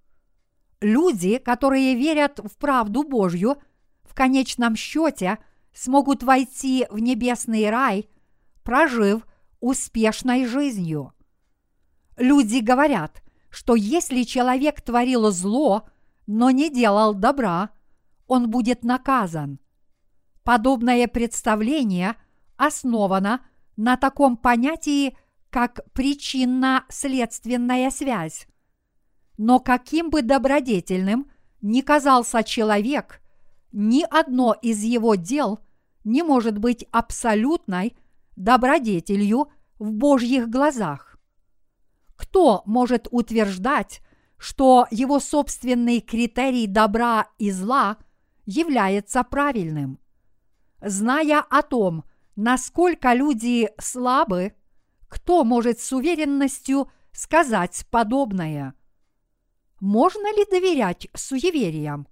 Люди, 0.81 1.37
которые 1.37 1.95
верят 1.95 2.41
в 2.43 2.57
правду 2.57 3.03
Божью, 3.03 3.59
в 4.03 4.15
конечном 4.15 4.77
счете 4.77 5.37
смогут 5.73 6.23
войти 6.23 6.87
в 6.91 6.99
небесный 6.99 7.69
рай, 7.71 8.09
прожив 8.63 9.27
успешной 9.61 10.47
жизнью. 10.47 11.13
Люди 12.17 12.59
говорят, 12.59 13.23
что 13.51 13.75
если 13.75 14.23
человек 14.23 14.81
творил 14.81 15.31
зло, 15.31 15.89
но 16.27 16.51
не 16.51 16.71
делал 16.71 17.15
добра, 17.15 17.71
он 18.27 18.51
будет 18.51 18.85
наказан. 18.85 19.59
Подобное 20.45 21.09
представление 21.09 22.15
основано 22.57 23.45
на 23.77 23.97
таком 23.97 24.37
понятии, 24.37 25.17
как 25.51 25.81
причинно-следственная 25.95 27.91
связь. 27.91 28.47
Но 29.37 29.59
каким 29.59 30.11
бы 30.11 30.23
добродетельным 30.23 31.31
ни 31.61 31.81
казался 31.81 32.43
человек, 32.45 33.20
ни 33.73 34.05
одно 34.09 34.55
из 34.61 34.83
его 34.83 35.15
дел 35.15 35.61
не 36.05 36.23
может 36.23 36.59
быть 36.59 36.87
абсолютной 36.91 37.97
добродетелью 38.37 39.51
в 39.79 39.93
Божьих 39.93 40.49
глазах. 40.49 41.19
Кто 42.17 42.63
может 42.67 43.09
утверждать, 43.11 44.01
что 44.37 44.87
его 44.91 45.21
собственный 45.21 46.01
критерий 46.01 46.67
добра 46.67 47.29
и 47.39 47.51
зла 47.51 47.99
является 48.47 49.23
правильным? 49.23 49.99
Зная 50.83 51.41
о 51.41 51.63
том, 51.63 52.05
насколько 52.37 53.13
люди 53.13 53.71
слабы, 53.79 54.55
кто 55.09 55.45
может 55.45 55.81
с 55.81 55.93
уверенностью 55.93 56.91
сказать 57.13 57.87
подобное? 57.91 58.75
Можно 59.81 60.35
ли 60.37 60.45
доверять 60.51 61.09
суевериям? 61.15 62.07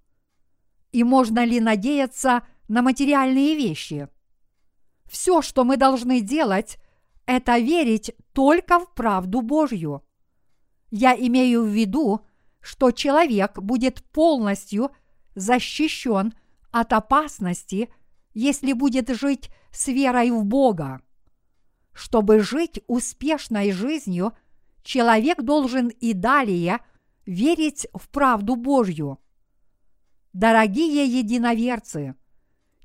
И 0.93 1.05
можно 1.05 1.45
ли 1.45 1.61
надеяться 1.61 2.43
на 2.69 2.83
материальные 2.83 3.57
вещи? 3.57 4.09
Все, 5.07 5.43
что 5.43 5.65
мы 5.65 5.77
должны 5.77 6.21
делать, 6.21 6.79
это 7.27 7.59
верить 7.59 8.13
только 8.33 8.79
в 8.81 8.95
правду 8.95 9.43
Божью. 9.43 10.03
Я 10.91 11.15
имею 11.15 11.65
в 11.65 11.69
виду, 11.69 12.23
что 12.61 12.91
человек 12.91 13.59
будет 13.59 14.03
полностью 14.11 14.91
защищен 15.35 16.35
от 16.71 16.93
опасности, 16.93 17.93
если 18.35 18.73
будет 18.73 19.11
жить 19.11 19.51
с 19.71 19.89
верой 19.89 20.31
в 20.31 20.45
Бога. 20.45 21.03
Чтобы 21.93 22.41
жить 22.41 22.81
успешной 22.87 23.73
жизнью, 23.73 24.33
человек 24.83 25.43
должен 25.43 25.89
и 25.89 26.13
далее 26.13 26.81
верить 27.27 27.87
в 27.93 28.09
правду 28.09 28.57
Божью. 28.57 29.19
Дорогие 30.33 31.07
единоверцы, 31.07 32.15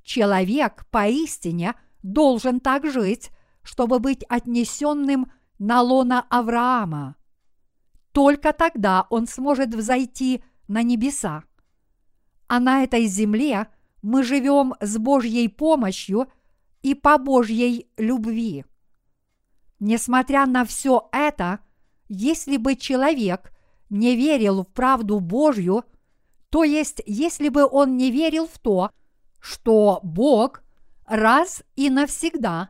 человек 0.03 0.85
поистине 0.89 1.75
должен 2.01 2.59
так 2.59 2.89
жить, 2.89 3.31
чтобы 3.61 3.99
быть 3.99 4.23
отнесенным 4.29 5.31
на 5.59 5.81
лона 5.81 6.25
Авраама. 6.29 7.15
Только 8.11 8.53
тогда 8.53 9.07
он 9.09 9.27
сможет 9.27 9.73
взойти 9.73 10.43
на 10.67 10.83
небеса. 10.83 11.43
А 12.47 12.59
на 12.59 12.83
этой 12.83 13.05
земле 13.07 13.67
мы 14.01 14.23
живем 14.23 14.75
с 14.79 14.97
Божьей 14.97 15.47
помощью 15.47 16.27
и 16.81 16.93
по 16.93 17.17
Божьей 17.17 17.87
любви. 17.97 18.65
Несмотря 19.79 20.45
на 20.45 20.65
все 20.65 21.09
это, 21.11 21.59
если 22.07 22.57
бы 22.57 22.75
человек 22.75 23.51
не 23.89 24.15
верил 24.15 24.63
в 24.63 24.67
правду 24.67 25.19
Божью, 25.19 25.83
то 26.53 26.63
есть 26.63 27.01
если 27.07 27.49
бы 27.49 27.65
он 27.65 27.97
не 27.97 28.11
верил 28.11 28.45
в 28.45 28.59
то, 28.59 28.91
что 29.39 29.99
Бог 30.03 30.61
раз 31.07 31.63
и 31.75 31.89
навсегда 31.89 32.69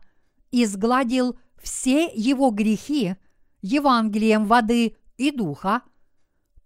изгладил 0.52 1.38
все 1.62 2.10
его 2.16 2.50
грехи 2.52 3.18
Евангелием 3.62 4.46
воды 4.46 4.96
и 5.18 5.32
духа, 5.32 5.82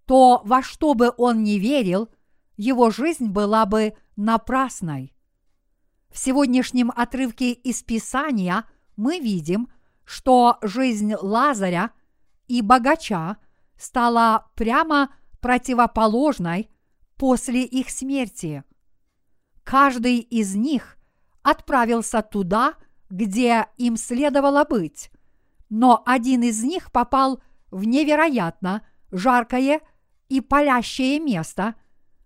то 0.06 0.44
во 0.46 0.62
что 0.62 0.94
бы 0.94 1.12
он 1.18 1.44
ни 1.44 1.54
верил, 1.54 2.08
его 2.56 2.92
жизнь 2.92 3.30
была 3.30 3.66
бы 3.66 3.96
напрасной. 4.16 5.12
В 6.12 6.20
сегодняшнем 6.20 6.92
отрывке 6.96 7.52
из 7.52 7.82
Писания 7.82 8.64
мы 8.96 9.18
видим, 9.18 9.70
что 10.06 10.60
жизнь 10.62 11.16
Лазаря 11.20 11.94
и 12.48 12.62
богача 12.62 13.38
стала 13.76 14.52
прямо 14.54 15.10
противоположной 15.40 16.70
после 17.18 17.64
их 17.64 17.90
смерти. 17.90 18.64
Каждый 19.64 20.20
из 20.20 20.56
них 20.56 20.98
отправился 21.44 22.22
туда, 22.22 22.76
где 23.10 23.68
им 23.78 23.98
следовало 23.98 24.64
быть, 24.64 25.12
но 25.70 26.04
один 26.06 26.44
из 26.44 26.64
них 26.64 26.92
попал 26.92 27.42
в 27.72 27.84
невероятно 27.84 28.86
жаркое 29.12 29.82
и 30.30 30.42
палящее 30.42 31.20
место, 31.20 31.76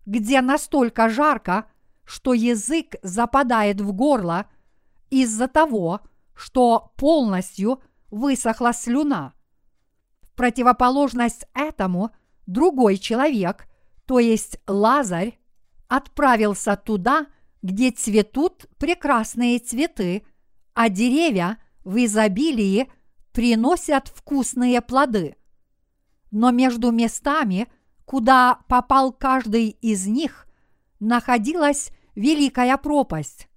где 0.05 0.41
настолько 0.41 1.09
жарко, 1.09 1.67
что 2.03 2.33
язык 2.33 2.95
западает 3.03 3.79
в 3.79 3.93
горло 3.93 4.47
из-за 5.09 5.47
того, 5.47 6.01
что 6.35 6.93
полностью 6.97 7.81
высохла 8.09 8.73
слюна. 8.73 9.33
В 10.21 10.33
противоположность 10.35 11.45
этому 11.53 12.11
другой 12.47 12.97
человек, 12.97 13.67
то 14.11 14.19
есть 14.19 14.59
Лазарь, 14.67 15.39
отправился 15.87 16.75
туда, 16.75 17.27
где 17.61 17.91
цветут 17.91 18.65
прекрасные 18.77 19.57
цветы, 19.57 20.25
а 20.73 20.89
деревья 20.89 21.59
в 21.85 21.95
изобилии 22.03 22.91
приносят 23.31 24.09
вкусные 24.09 24.81
плоды. 24.81 25.37
Но 26.29 26.51
между 26.51 26.91
местами, 26.91 27.69
куда 28.03 28.59
попал 28.67 29.13
каждый 29.13 29.69
из 29.69 30.05
них, 30.07 30.45
находилась 30.99 31.91
великая 32.13 32.75
пропасть. 32.75 33.47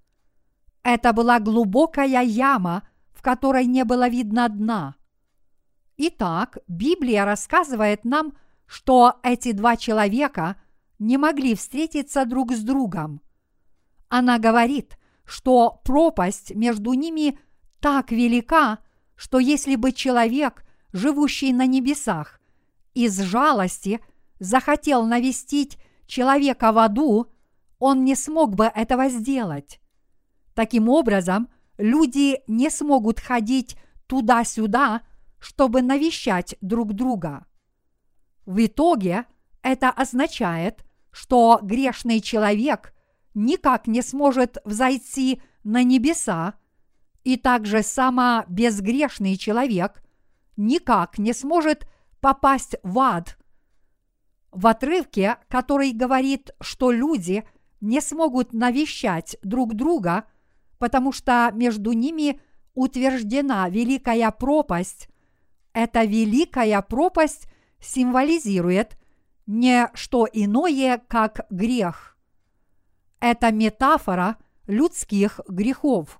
Это 0.83 1.11
была 1.11 1.41
глубокая 1.41 2.23
яма, 2.23 2.87
в 3.11 3.21
которой 3.21 3.65
не 3.65 3.83
было 3.83 4.07
видно 4.07 4.47
дна. 4.47 4.95
Итак, 5.97 6.59
Библия 6.69 7.25
рассказывает 7.25 8.05
нам, 8.05 8.31
что 8.67 9.19
эти 9.23 9.51
два 9.51 9.77
человека 9.77 10.55
не 10.99 11.17
могли 11.17 11.55
встретиться 11.55 12.25
друг 12.25 12.51
с 12.53 12.61
другом. 12.61 13.21
Она 14.09 14.39
говорит, 14.39 14.97
что 15.25 15.81
пропасть 15.83 16.53
между 16.55 16.93
ними 16.93 17.39
так 17.79 18.11
велика, 18.11 18.79
что 19.15 19.39
если 19.39 19.75
бы 19.75 19.91
человек, 19.91 20.65
живущий 20.93 21.51
на 21.53 21.65
небесах, 21.65 22.39
из 22.93 23.19
жалости 23.19 23.99
захотел 24.39 25.05
навестить 25.05 25.77
человека 26.07 26.71
в 26.71 26.77
аду, 26.77 27.27
он 27.79 28.05
не 28.05 28.15
смог 28.15 28.55
бы 28.55 28.65
этого 28.65 29.09
сделать. 29.09 29.79
Таким 30.53 30.87
образом, 30.87 31.49
люди 31.77 32.39
не 32.47 32.69
смогут 32.69 33.19
ходить 33.19 33.77
туда-сюда, 34.07 35.01
чтобы 35.39 35.81
навещать 35.81 36.55
друг 36.61 36.93
друга. 36.93 37.45
В 38.45 38.65
итоге 38.65 39.25
это 39.61 39.89
означает, 39.89 40.85
что 41.11 41.59
грешный 41.61 42.19
человек 42.19 42.93
никак 43.33 43.87
не 43.87 44.01
сможет 44.01 44.57
взойти 44.65 45.41
на 45.63 45.83
небеса, 45.83 46.55
и 47.23 47.37
также 47.37 47.81
сама 47.81 48.45
безгрешный 48.47 49.35
человек 49.35 50.03
никак 50.57 51.17
не 51.17 51.33
сможет 51.33 51.87
попасть 52.19 52.75
в 52.83 52.99
ад. 52.99 53.37
В 54.51 54.67
отрывке, 54.67 55.37
который 55.49 55.91
говорит, 55.91 56.51
что 56.61 56.91
люди 56.91 57.43
не 57.81 57.99
смогут 57.99 58.53
навещать 58.53 59.37
друг 59.41 59.73
друга, 59.73 60.25
потому 60.77 61.11
что 61.11 61.51
между 61.53 61.91
ними 61.93 62.39
утверждена 62.73 63.67
великая 63.69 64.29
пропасть, 64.31 65.09
эта 65.73 66.03
великая 66.03 66.81
пропасть 66.81 67.47
символизирует 67.85 68.97
не 69.45 69.89
что 69.93 70.27
иное, 70.31 71.01
как 71.07 71.45
грех. 71.49 72.17
Это 73.19 73.51
метафора 73.51 74.37
людских 74.67 75.39
грехов. 75.47 76.19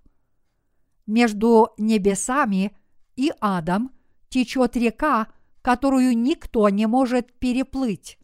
Между 1.06 1.70
небесами 1.78 2.76
и 3.16 3.32
адом 3.40 3.92
течет 4.30 4.76
река, 4.76 5.28
которую 5.62 6.18
никто 6.18 6.70
не 6.70 6.88
может 6.88 7.34
переплыть. 7.34 8.18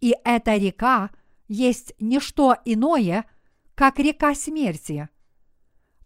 И 0.00 0.14
эта 0.24 0.56
река 0.56 1.10
есть 1.48 1.94
не 1.98 2.20
что 2.20 2.56
иное, 2.64 3.24
как 3.74 3.98
река 3.98 4.34
смерти. 4.34 5.08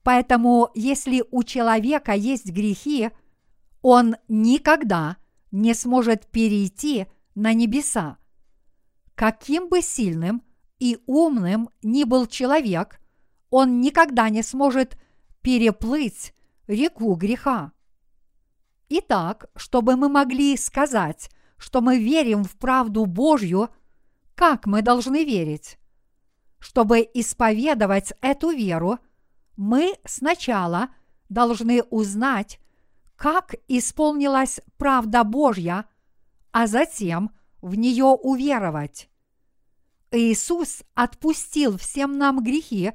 Поэтому, 0.02 0.70
если 0.74 1.24
у 1.30 1.42
человека 1.42 2.12
есть 2.12 2.50
грехи, 2.50 3.10
он 3.82 4.16
никогда 4.28 5.16
не 5.54 5.72
сможет 5.72 6.26
перейти 6.26 7.06
на 7.36 7.52
небеса. 7.52 8.18
Каким 9.14 9.68
бы 9.68 9.82
сильным 9.82 10.42
и 10.80 10.98
умным 11.06 11.68
ни 11.80 12.02
был 12.02 12.26
человек, 12.26 13.00
он 13.50 13.80
никогда 13.80 14.30
не 14.30 14.42
сможет 14.42 14.98
переплыть 15.42 16.34
реку 16.66 17.14
греха. 17.14 17.70
Итак, 18.88 19.48
чтобы 19.54 19.94
мы 19.94 20.08
могли 20.08 20.56
сказать, 20.56 21.30
что 21.56 21.80
мы 21.80 22.00
верим 22.00 22.42
в 22.42 22.56
правду 22.56 23.06
Божью, 23.06 23.68
как 24.34 24.66
мы 24.66 24.82
должны 24.82 25.24
верить? 25.24 25.78
Чтобы 26.58 27.08
исповедовать 27.14 28.12
эту 28.22 28.50
веру, 28.50 28.98
мы 29.56 29.94
сначала 30.04 30.88
должны 31.28 31.84
узнать, 31.84 32.58
как 33.16 33.54
исполнилась 33.68 34.60
правда 34.76 35.24
Божья, 35.24 35.86
а 36.52 36.66
затем 36.66 37.30
в 37.60 37.74
нее 37.74 38.04
уверовать. 38.04 39.08
Иисус 40.10 40.82
отпустил 40.94 41.76
всем 41.78 42.18
нам 42.18 42.42
грехи, 42.42 42.92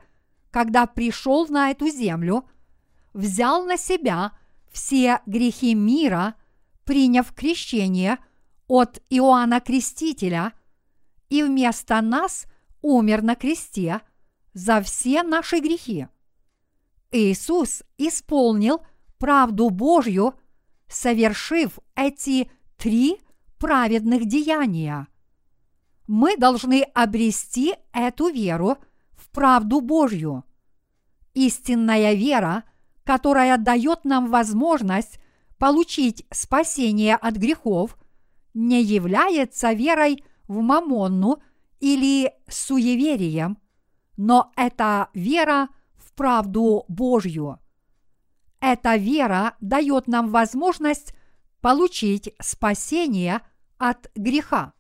когда 0.51 0.85
пришел 0.85 1.47
на 1.47 1.71
эту 1.71 1.89
землю, 1.89 2.47
взял 3.13 3.65
на 3.65 3.77
себя 3.77 4.31
все 4.71 5.21
грехи 5.25 5.73
мира, 5.75 6.35
приняв 6.85 7.33
крещение 7.33 8.19
от 8.67 9.01
Иоанна 9.09 9.59
Крестителя, 9.59 10.53
и 11.29 11.43
вместо 11.43 12.01
нас 12.01 12.45
умер 12.81 13.21
на 13.21 13.35
кресте 13.35 14.01
за 14.53 14.81
все 14.81 15.23
наши 15.23 15.59
грехи. 15.59 16.07
Иисус 17.11 17.83
исполнил 17.97 18.81
правду 19.19 19.69
Божью, 19.69 20.33
совершив 20.87 21.77
эти 21.95 22.49
три 22.77 23.19
праведных 23.59 24.25
деяния. 24.25 25.07
Мы 26.07 26.37
должны 26.37 26.81
обрести 26.95 27.75
эту 27.93 28.29
веру 28.29 28.77
в 29.11 29.29
правду 29.29 29.81
Божью. 29.81 30.43
Истинная 31.35 32.13
вера, 32.13 32.63
которая 33.03 33.57
дает 33.57 34.05
нам 34.05 34.27
возможность 34.27 35.19
получить 35.59 36.25
спасение 36.31 37.15
от 37.15 37.35
грехов, 37.35 37.97
не 38.55 38.81
является 38.81 39.73
верой 39.73 40.23
в 40.47 40.61
мамонну 40.61 41.41
или 41.79 42.33
суеверием, 42.47 43.59
но 44.17 44.51
это 44.55 45.09
вера 45.13 45.69
в 45.97 46.13
правду 46.13 46.85
Божью. 46.87 47.59
Эта 48.61 48.95
вера 48.95 49.55
дает 49.61 50.07
нам 50.07 50.29
возможность 50.29 51.13
получить 51.61 52.33
спасение 52.41 53.41
от 53.77 54.09
греха. 54.15 54.73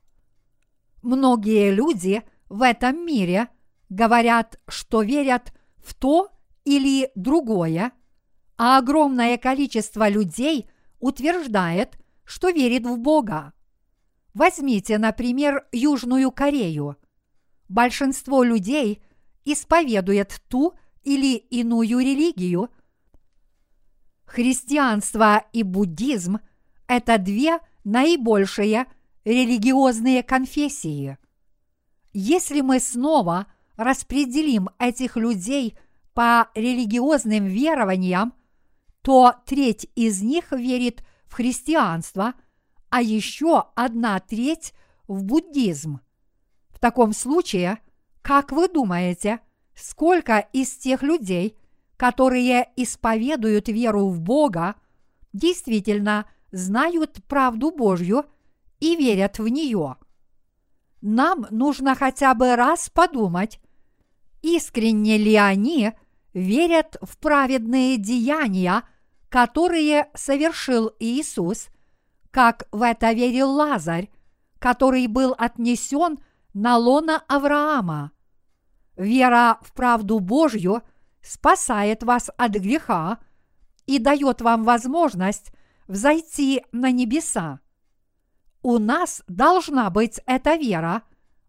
Многие 1.01 1.71
люди 1.71 2.23
в 2.49 2.61
этом 2.61 3.05
мире 3.05 3.47
говорят, 3.89 4.59
что 4.67 5.01
верят 5.01 5.53
в 5.77 5.93
то 5.93 6.29
или 6.65 7.09
другое, 7.15 7.93
а 8.57 8.77
огромное 8.77 9.37
количество 9.37 10.09
людей 10.09 10.69
утверждает, 10.99 11.97
что 12.25 12.49
верит 12.49 12.85
в 12.85 12.97
Бога. 12.97 13.53
Возьмите, 14.33 14.97
например, 14.97 15.65
Южную 15.71 16.31
Корею. 16.31 16.97
Большинство 17.67 18.43
людей 18.43 19.01
исповедует 19.45 20.41
ту 20.47 20.73
или 21.03 21.35
иную 21.37 21.99
религию. 21.99 22.69
Христианство 24.29 25.43
и 25.53 25.63
буддизм– 25.63 26.37
это 26.87 27.17
две 27.17 27.57
наибольшие 27.83 28.85
религиозные 29.25 30.21
конфессии. 30.21 31.17
Если 32.13 32.61
мы 32.61 32.79
снова 32.79 33.47
распределим 33.75 34.69
этих 34.77 35.17
людей 35.17 35.75
по 36.13 36.47
религиозным 36.53 37.47
верованиям, 37.47 38.35
то 39.01 39.33
треть 39.47 39.87
из 39.95 40.21
них 40.21 40.51
верит 40.51 41.03
в 41.25 41.33
христианство, 41.33 42.35
а 42.89 43.01
еще 43.01 43.65
одна 43.73 44.19
треть 44.19 44.73
в 45.07 45.23
буддизм. 45.23 46.01
В 46.69 46.77
таком 46.77 47.13
случае, 47.13 47.79
как 48.21 48.51
вы 48.51 48.67
думаете, 48.67 49.39
сколько 49.73 50.37
из 50.53 50.77
тех 50.77 51.01
людей, 51.01 51.57
которые 51.99 52.69
исповедуют 52.77 53.67
веру 53.67 54.07
в 54.07 54.21
Бога, 54.21 54.75
действительно 55.33 56.27
знают 56.49 57.19
правду 57.27 57.71
Божью 57.71 58.23
и 58.79 58.95
верят 58.95 59.37
в 59.37 59.49
нее? 59.49 59.97
Нам 61.01 61.45
нужно 61.51 61.95
хотя 61.95 62.33
бы 62.35 62.55
раз 62.55 62.89
подумать, 62.89 63.59
искренне 64.41 65.17
ли 65.17 65.35
они 65.35 65.91
верят 66.33 66.95
в 67.01 67.17
праведные 67.17 67.97
деяния, 67.97 68.83
которые 69.27 70.07
совершил 70.13 70.93
Иисус, 70.99 71.67
как 72.31 72.69
в 72.71 72.81
это 72.81 73.11
верил 73.11 73.51
Лазарь, 73.51 74.09
который 74.57 75.05
был 75.07 75.35
отнесен 75.37 76.19
на 76.53 76.77
лона 76.77 77.21
Авраама. 77.27 78.13
Вера 78.95 79.57
в 79.61 79.73
правду 79.73 80.19
Божью 80.19 80.81
спасает 81.21 82.03
вас 82.03 82.29
от 82.37 82.51
греха 82.53 83.19
и 83.85 83.99
дает 83.99 84.41
вам 84.41 84.63
возможность 84.63 85.51
взойти 85.87 86.63
на 86.71 86.91
небеса. 86.91 87.59
У 88.61 88.77
нас 88.77 89.23
должна 89.27 89.89
быть 89.89 90.19
эта 90.25 90.55
вера, 90.55 91.03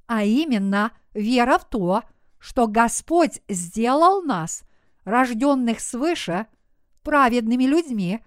а 0.07 0.25
именно 0.25 0.93
вера 1.13 1.59
в 1.59 1.69
то, 1.69 2.03
что 2.39 2.67
Господь 2.67 3.43
сделал 3.49 4.23
нас, 4.23 4.63
рожденных 5.05 5.81
свыше, 5.81 6.47
праведными 7.03 7.65
людьми 7.65 8.25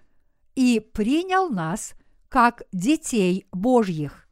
и 0.54 0.80
принял 0.80 1.48
нас 1.48 1.94
как 2.28 2.62
детей 2.72 3.46
Божьих. 3.52 4.28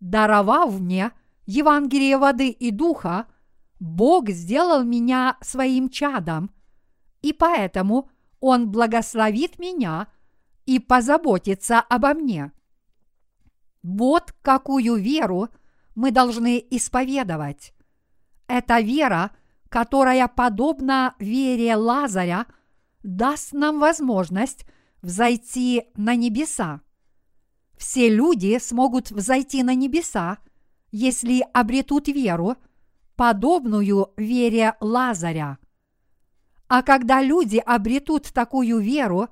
Даровав 0.00 0.78
мне 0.80 1.12
Евангелие 1.46 2.18
воды 2.18 2.48
и 2.50 2.70
духа, 2.70 3.26
Бог 3.78 4.30
сделал 4.30 4.84
меня 4.84 5.36
своим 5.40 5.88
чадом, 5.90 6.50
и 7.22 7.32
поэтому 7.32 8.10
Он 8.40 8.70
благословит 8.70 9.58
меня 9.58 10.08
и 10.64 10.78
позаботится 10.78 11.80
обо 11.80 12.14
мне. 12.14 12.52
Вот 13.82 14.34
какую 14.42 14.96
веру 14.96 15.48
мы 15.94 16.10
должны 16.10 16.64
исповедовать. 16.70 17.72
Эта 18.48 18.80
вера, 18.80 19.30
которая 19.68 20.28
подобна 20.28 21.14
вере 21.18 21.76
Лазаря, 21.76 22.46
даст 23.02 23.52
нам 23.52 23.78
возможность 23.78 24.66
взойти 25.02 25.84
на 25.94 26.14
небеса. 26.16 26.80
Все 27.76 28.08
люди 28.08 28.58
смогут 28.58 29.10
взойти 29.10 29.62
на 29.62 29.74
небеса, 29.74 30.38
если 30.90 31.44
обретут 31.52 32.08
веру, 32.08 32.56
подобную 33.16 34.12
вере 34.16 34.74
Лазаря. 34.80 35.58
А 36.68 36.82
когда 36.82 37.22
люди 37.22 37.58
обретут 37.58 38.32
такую 38.32 38.78
веру, 38.78 39.28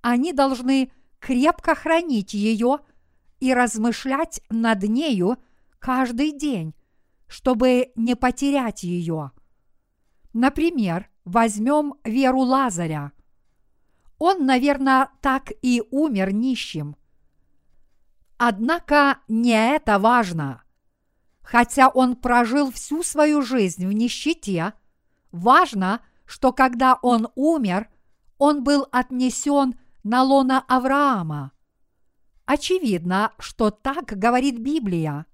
они 0.00 0.32
должны 0.32 0.92
крепко 1.18 1.74
хранить 1.74 2.34
ее 2.34 2.78
и 3.40 3.52
размышлять 3.52 4.40
над 4.50 4.82
нею 4.84 5.36
каждый 5.78 6.32
день, 6.32 6.74
чтобы 7.26 7.92
не 7.96 8.14
потерять 8.14 8.82
ее. 8.82 9.32
Например, 10.32 11.08
возьмем 11.24 11.94
веру 12.04 12.40
Лазаря. 12.40 13.12
Он, 14.18 14.46
наверное, 14.46 15.10
так 15.20 15.52
и 15.62 15.82
умер 15.90 16.32
нищим. 16.32 16.96
Однако 18.38 19.18
не 19.28 19.52
это 19.52 19.98
важно. 19.98 20.62
Хотя 21.46 21.88
он 21.88 22.16
прожил 22.16 22.72
всю 22.72 23.04
свою 23.04 23.40
жизнь 23.40 23.86
в 23.86 23.92
нищете, 23.92 24.72
важно, 25.30 26.00
что 26.24 26.52
когда 26.52 26.98
он 27.02 27.28
умер, 27.36 27.88
он 28.36 28.64
был 28.64 28.88
отнесен 28.90 29.78
на 30.02 30.24
лона 30.24 30.64
Авраама. 30.66 31.52
Очевидно, 32.46 33.32
что 33.38 33.70
так 33.70 34.06
говорит 34.06 34.58
Библия. 34.58 35.24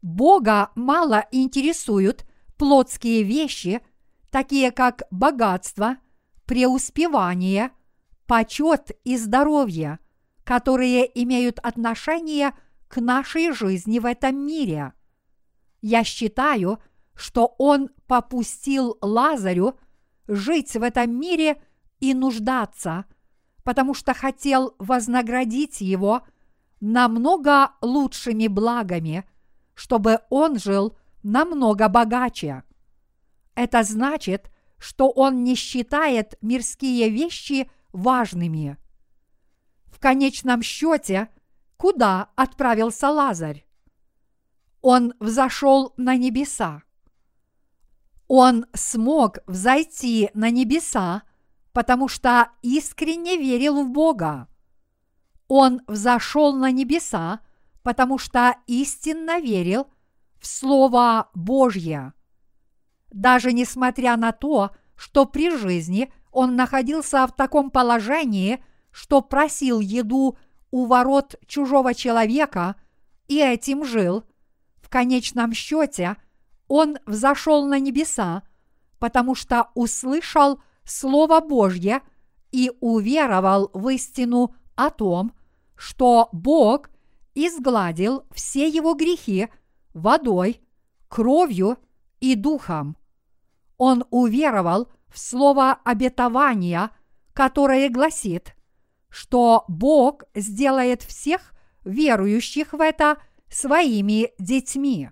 Бога 0.00 0.70
мало 0.76 1.26
интересуют 1.32 2.24
плотские 2.56 3.24
вещи, 3.24 3.80
такие 4.30 4.70
как 4.70 5.02
богатство, 5.10 5.96
преуспевание, 6.44 7.72
почет 8.28 8.92
и 9.02 9.16
здоровье, 9.16 9.98
которые 10.44 11.10
имеют 11.20 11.58
отношение 11.58 12.52
к 12.86 13.00
нашей 13.00 13.50
жизни 13.50 13.98
в 13.98 14.06
этом 14.06 14.46
мире. 14.46 14.92
Я 15.80 16.04
считаю, 16.04 16.78
что 17.14 17.54
Он 17.58 17.90
попустил 18.06 18.98
Лазарю 19.00 19.78
жить 20.26 20.74
в 20.74 20.82
этом 20.82 21.18
мире 21.18 21.62
и 22.00 22.14
нуждаться, 22.14 23.04
потому 23.64 23.94
что 23.94 24.14
хотел 24.14 24.74
вознаградить 24.78 25.80
его 25.80 26.22
намного 26.80 27.72
лучшими 27.80 28.48
благами– 28.48 29.24
чтобы 29.76 30.20
он 30.30 30.58
жил 30.58 30.96
намного 31.22 31.88
богаче. 31.88 32.64
Это 33.54 33.82
значит, 33.84 34.50
что 34.78 35.10
он 35.10 35.44
не 35.44 35.54
считает 35.54 36.36
мирские 36.42 37.10
вещи 37.10 37.70
важными. 37.92 38.78
В 39.86 40.00
конечном 40.00 40.62
счете, 40.62 41.28
куда 41.76 42.30
отправился 42.36 43.10
Лазарь? 43.10 43.65
Он 44.88 45.14
взошел 45.18 45.94
на 45.96 46.16
небеса. 46.16 46.84
Он 48.28 48.66
смог 48.72 49.38
взойти 49.48 50.30
на 50.32 50.50
небеса, 50.50 51.24
потому 51.72 52.06
что 52.06 52.50
искренне 52.62 53.36
верил 53.36 53.82
в 53.82 53.90
Бога. 53.90 54.46
Он 55.48 55.80
взошел 55.88 56.54
на 56.54 56.70
небеса, 56.70 57.40
потому 57.82 58.16
что 58.16 58.54
истинно 58.68 59.40
верил 59.40 59.88
в 60.38 60.46
Слово 60.46 61.30
Божье. 61.34 62.12
Даже 63.10 63.52
несмотря 63.52 64.16
на 64.16 64.30
то, 64.30 64.70
что 64.94 65.26
при 65.26 65.50
жизни 65.50 66.12
он 66.30 66.54
находился 66.54 67.26
в 67.26 67.32
таком 67.32 67.72
положении, 67.72 68.64
что 68.92 69.20
просил 69.20 69.80
еду 69.80 70.38
у 70.70 70.86
ворот 70.86 71.34
чужого 71.48 71.92
человека 71.92 72.76
и 73.26 73.40
этим 73.40 73.84
жил, 73.84 74.24
в 74.86 74.88
конечном 74.88 75.52
счете 75.52 76.16
он 76.68 76.98
взошел 77.06 77.66
на 77.66 77.80
небеса, 77.80 78.44
потому 79.00 79.34
что 79.34 79.70
услышал 79.74 80.60
Слово 80.84 81.40
Божье 81.40 82.02
и 82.52 82.70
уверовал 82.78 83.68
в 83.74 83.88
истину 83.88 84.54
о 84.76 84.90
том, 84.90 85.32
что 85.74 86.28
Бог 86.30 86.90
изгладил 87.34 88.22
все 88.32 88.68
его 88.68 88.94
грехи 88.94 89.48
водой, 89.92 90.60
кровью 91.08 91.78
и 92.20 92.36
духом. 92.36 92.96
Он 93.78 94.04
уверовал 94.10 94.88
в 95.08 95.18
слово 95.18 95.72
обетования, 95.84 96.92
которое 97.32 97.88
гласит, 97.88 98.54
что 99.08 99.64
Бог 99.66 100.22
сделает 100.36 101.02
всех 101.02 101.52
верующих 101.84 102.72
в 102.72 102.80
это 102.80 103.18
своими 103.48 104.32
детьми. 104.38 105.10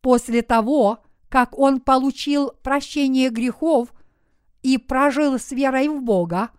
После 0.00 0.42
того, 0.42 1.04
как 1.28 1.58
он 1.58 1.80
получил 1.80 2.52
прощение 2.62 3.30
грехов 3.30 3.92
и 4.62 4.78
прожил 4.78 5.38
с 5.38 5.52
верой 5.52 5.88
в 5.88 6.02
Бога, 6.02 6.50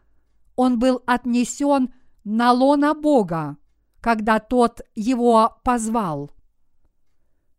он 0.55 0.77
был 0.77 1.01
отнесен 1.05 1.93
на 2.23 2.51
лона 2.51 2.93
Бога, 2.93 3.57
когда 4.01 4.39
тот 4.39 4.81
его 4.95 5.57
позвал. 5.63 6.31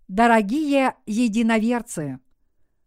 Дорогие 0.07 0.96
единоверцы, 1.07 2.20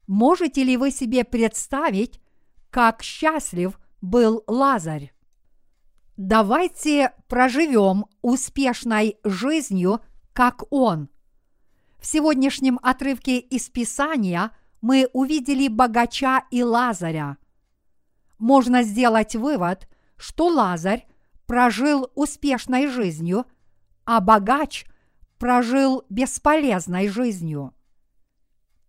можете 0.08 0.64
ли 0.64 0.78
вы 0.78 0.92
себе 0.92 1.24
представить, 1.24 2.22
как 2.70 3.02
счастлив 3.02 3.80
был 4.02 4.44
Лазарь? 4.48 5.14
Давайте 6.18 7.14
проживем 7.28 8.06
успешной 8.22 9.18
жизнью, 9.24 10.02
как 10.34 10.64
он. 10.72 11.10
В 12.00 12.06
сегодняшнем 12.06 12.80
отрывке 12.84 13.40
из 13.40 13.70
Писания 13.70 14.52
мы 14.82 15.08
увидели 15.14 15.70
богача 15.70 16.44
и 16.52 16.64
Лазаря. 16.64 17.38
Можно 18.38 18.84
сделать 18.84 19.36
вывод, 19.36 19.88
что 20.18 20.48
Лазарь 20.48 21.08
прожил 21.46 22.12
успешной 22.16 22.88
жизнью, 22.88 23.46
а 24.06 24.20
богач 24.20 24.86
прожил 25.38 26.04
бесполезной 26.10 27.08
жизнью. 27.08 27.74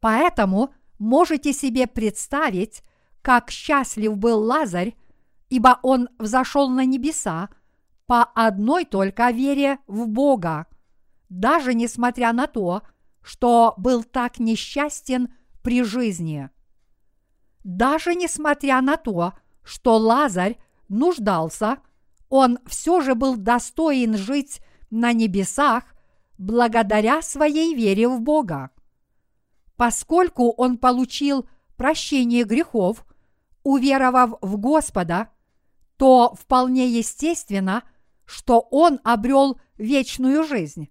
Поэтому 0.00 0.74
можете 0.98 1.52
себе 1.52 1.86
представить, 1.86 2.82
как 3.22 3.50
счастлив 3.50 4.16
был 4.16 4.40
Лазарь, 4.40 4.96
ибо 5.50 5.78
он 5.82 6.08
взошел 6.18 6.68
на 6.68 6.84
небеса 6.84 7.48
по 8.06 8.24
одной 8.24 8.84
только 8.84 9.30
вере 9.30 9.78
в 9.86 10.08
Бога, 10.08 10.66
даже 11.40 11.74
несмотря 11.74 12.32
на 12.32 12.46
то, 12.46 12.82
что 13.22 13.74
был 13.76 14.04
так 14.04 14.38
несчастен 14.38 15.32
при 15.62 15.82
жизни. 15.82 16.50
Даже 17.62 18.14
несмотря 18.14 18.80
на 18.80 18.96
то, 18.96 19.32
что 19.62 19.96
Лазарь 19.96 20.58
нуждался– 20.88 21.78
он 22.36 22.58
все 22.66 23.00
же 23.00 23.14
был 23.14 23.36
достоин 23.36 24.16
жить 24.16 24.60
на 24.90 25.12
небесах 25.12 25.84
благодаря 26.36 27.22
своей 27.22 27.76
вере 27.76 28.08
в 28.08 28.20
Бога. 28.20 28.70
Поскольку 29.76 30.50
он 30.50 30.78
получил 30.78 31.48
прощение 31.76 32.42
грехов, 32.42 33.06
уверовав 33.62 34.38
в 34.40 34.56
Господа, 34.56 35.28
то 35.96 36.34
вполне 36.34 36.88
естественно, 36.88 37.84
что 38.24 38.58
он 38.72 38.98
обрел 39.04 39.60
вечную 39.76 40.42
жизнь. 40.42 40.88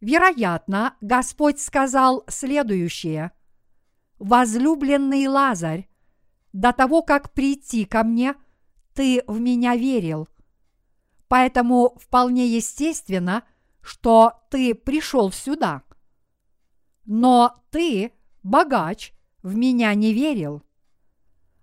Вероятно, 0.00 0.96
Господь 1.00 1.60
сказал 1.60 2.24
следующее. 2.28 3.32
«Возлюбленный 4.18 5.26
Лазарь, 5.26 5.88
до 6.52 6.72
того, 6.72 7.02
как 7.02 7.32
прийти 7.32 7.84
ко 7.84 8.02
мне, 8.02 8.34
ты 8.94 9.22
в 9.26 9.40
меня 9.40 9.76
верил– 9.76 10.28
Поэтому 11.30 11.96
вполне 12.00 12.48
естественно, 12.48 13.44
что 13.82 14.42
ты 14.50 14.74
пришел 14.74 15.30
сюда. 15.30 15.84
Но 17.04 17.62
ты, 17.70 18.12
богач, 18.42 19.12
в 19.44 19.54
меня 19.54 19.94
не 19.94 20.12
верил. 20.12 20.64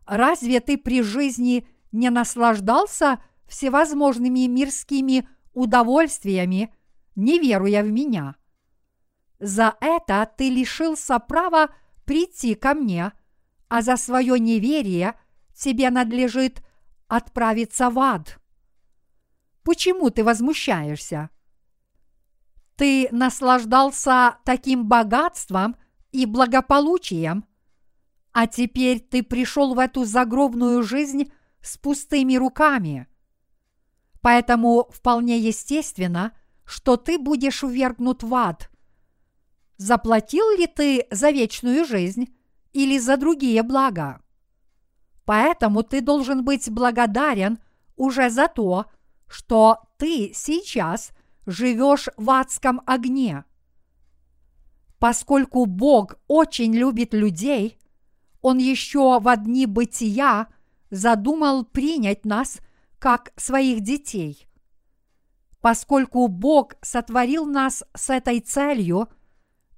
Разве 0.06 0.62
ты 0.62 0.78
при 0.78 1.02
жизни 1.02 1.68
не 1.92 2.10
наслаждался 2.10 3.22
всевозможными 3.46 4.48
мирскими 4.48 5.28
удовольствиями, 5.54 6.74
не 7.18 7.40
веруя 7.40 7.84
в 7.84 7.92
меня? 7.92 8.36
За 9.40 9.76
это 9.82 10.32
ты 10.38 10.50
лишился 10.50 11.20
права 11.20 11.70
прийти 12.06 12.56
ко 12.56 12.74
мне, 12.74 13.12
а 13.68 13.82
за 13.82 13.98
свое 13.98 14.40
неверие 14.40 15.20
тебе 15.54 15.90
надлежит 15.90 16.64
отправиться 17.08 17.90
в 17.90 18.00
ад. 18.00 18.40
Почему 19.64 20.10
ты 20.12 20.24
возмущаешься? 20.24 21.30
Ты 22.78 23.10
наслаждался 23.12 24.38
таким 24.46 24.88
богатством 24.88 25.76
и 26.12 26.26
благополучием, 26.26 27.46
а 28.32 28.46
теперь 28.46 29.00
ты 29.00 29.24
пришел 29.24 29.74
в 29.74 29.80
эту 29.80 30.06
загробную 30.06 30.84
жизнь 30.84 31.32
с 31.62 31.78
пустыми 31.78 32.36
руками. 32.36 33.08
Поэтому 34.22 34.88
вполне 34.92 35.40
естественно, 35.40 36.34
что 36.68 36.98
ты 36.98 37.18
будешь 37.18 37.64
увергнут 37.64 38.24
в 38.24 38.36
ад. 38.36 38.70
Заплатил 39.78 40.46
ли 40.58 40.68
ты 40.68 41.08
за 41.10 41.32
вечную 41.32 41.86
жизнь 41.86 42.36
или 42.74 43.00
за 43.00 43.16
другие 43.16 43.64
блага? 43.64 44.22
Поэтому 45.26 45.84
ты 45.84 46.02
должен 46.02 46.44
быть 46.44 46.70
благодарен 46.70 47.60
уже 47.96 48.30
за 48.30 48.48
то, 48.50 48.86
что 49.28 49.80
ты 49.98 50.32
сейчас 50.34 51.12
живешь 51.46 52.10
в 52.18 52.30
адском 52.30 52.82
огне. 52.86 53.46
Поскольку 55.00 55.66
Бог 55.66 56.16
очень 56.28 56.74
любит 56.74 57.14
людей, 57.14 57.80
Он 58.42 58.58
еще 58.58 59.20
в 59.20 59.28
одни 59.28 59.66
бытия 59.66 60.48
задумал 60.90 61.64
принять 61.64 62.26
нас 62.26 62.60
как 63.00 63.32
своих 63.38 63.82
детей. 63.82 64.47
Поскольку 65.68 66.30
Бог 66.30 66.76
сотворил 66.82 67.46
нас 67.46 67.84
с 67.94 68.10
этой 68.10 68.40
целью, 68.40 69.10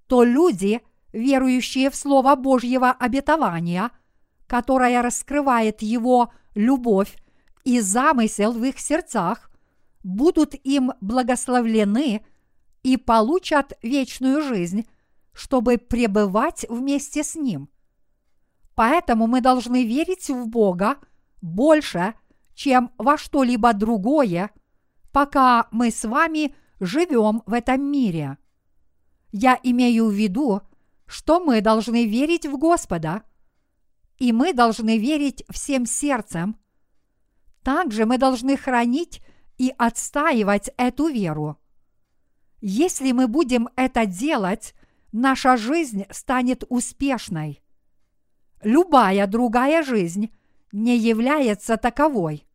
то 0.06 0.24
люди, 0.24 0.82
верующие 1.14 1.90
в 1.90 1.96
Слово 1.96 2.36
Божьего 2.36 2.92
обетования, 2.92 3.90
которое 4.46 5.02
раскрывает 5.02 5.82
Его 5.82 6.32
любовь 6.54 7.18
и 7.64 7.80
замысел 7.80 8.52
в 8.52 8.64
их 8.66 8.78
сердцах 8.78 9.50
будут 10.04 10.54
им 10.64 10.94
благословлены 11.02 12.24
и 12.84 12.96
получат 12.96 13.74
вечную 13.82 14.44
жизнь, 14.44 14.88
чтобы 15.34 15.80
пребывать 15.80 16.68
вместе 16.70 17.24
с 17.24 17.34
Ним. 17.34 17.68
Поэтому 18.76 19.26
мы 19.26 19.42
должны 19.42 19.84
верить 19.86 20.30
в 20.30 20.46
Бога 20.50 20.98
больше, 21.42 22.14
чем 22.54 22.92
во 23.00 23.18
что-либо 23.18 23.74
другое, 23.74 24.52
пока 25.12 25.68
мы 25.72 25.92
с 25.92 26.06
вами 26.06 26.56
живем 26.80 27.44
в 27.46 27.54
этом 27.54 27.82
мире. 27.82 28.38
Я 29.32 29.60
имею 29.64 30.08
в 30.08 30.14
виду, 30.14 30.62
что 31.06 31.40
мы 31.40 31.62
должны 31.62 32.06
верить 32.06 32.46
в 32.46 32.58
Господа, 32.58 33.24
и 34.18 34.32
мы 34.32 34.54
должны 34.54 34.98
верить 34.98 35.44
всем 35.50 35.86
сердцем– 35.86 36.58
также 37.64 38.06
мы 38.06 38.18
должны 38.18 38.58
хранить 38.58 39.22
и 39.58 39.74
отстаивать 39.78 40.72
эту 40.78 41.08
веру. 41.08 41.58
Если 42.62 43.12
мы 43.12 43.28
будем 43.28 43.70
это 43.76 44.06
делать, 44.06 44.74
наша 45.12 45.58
жизнь 45.58 46.06
станет 46.10 46.64
успешной. 46.70 47.62
Любая 48.64 49.28
другая 49.28 49.84
жизнь 49.84 50.34
не 50.72 50.98
является 50.98 51.78
таковой. 51.78 52.48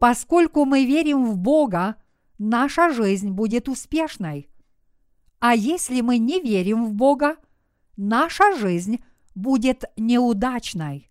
Поскольку 0.00 0.64
мы 0.64 0.86
верим 0.86 1.26
в 1.26 1.36
Бога, 1.36 1.96
наша 2.38 2.90
жизнь 2.90 3.28
будет 3.28 3.68
успешной. 3.68 4.48
А 5.40 5.54
если 5.54 6.00
мы 6.00 6.16
не 6.16 6.40
верим 6.40 6.86
в 6.86 6.94
Бога, 6.94 7.36
наша 7.98 8.56
жизнь 8.56 9.04
будет 9.34 9.84
неудачной. 9.98 11.10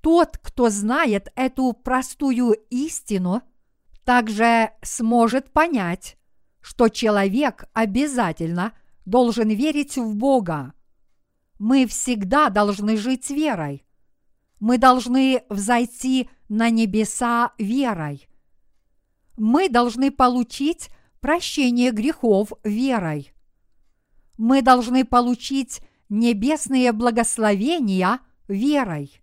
Тот, 0.00 0.38
кто 0.38 0.70
знает 0.70 1.32
эту 1.34 1.72
простую 1.72 2.52
истину, 2.70 3.42
также 4.04 4.70
сможет 4.82 5.52
понять, 5.52 6.16
что 6.60 6.88
человек 6.88 7.64
обязательно 7.72 8.74
должен 9.04 9.48
верить 9.48 9.96
в 9.96 10.14
Бога. 10.14 10.72
Мы 11.58 11.88
всегда 11.88 12.48
должны 12.48 12.96
жить 12.96 13.28
верой. 13.28 13.84
Мы 14.60 14.78
должны 14.78 15.42
взойти 15.48 16.30
на 16.48 16.70
небеса 16.70 17.52
верой. 17.58 18.28
Мы 19.36 19.68
должны 19.68 20.10
получить 20.10 20.88
прощение 21.20 21.90
грехов 21.90 22.52
верой. 22.64 23.32
Мы 24.38 24.62
должны 24.62 25.04
получить 25.04 25.80
небесные 26.08 26.92
благословения 26.92 28.20
верой. 28.48 29.20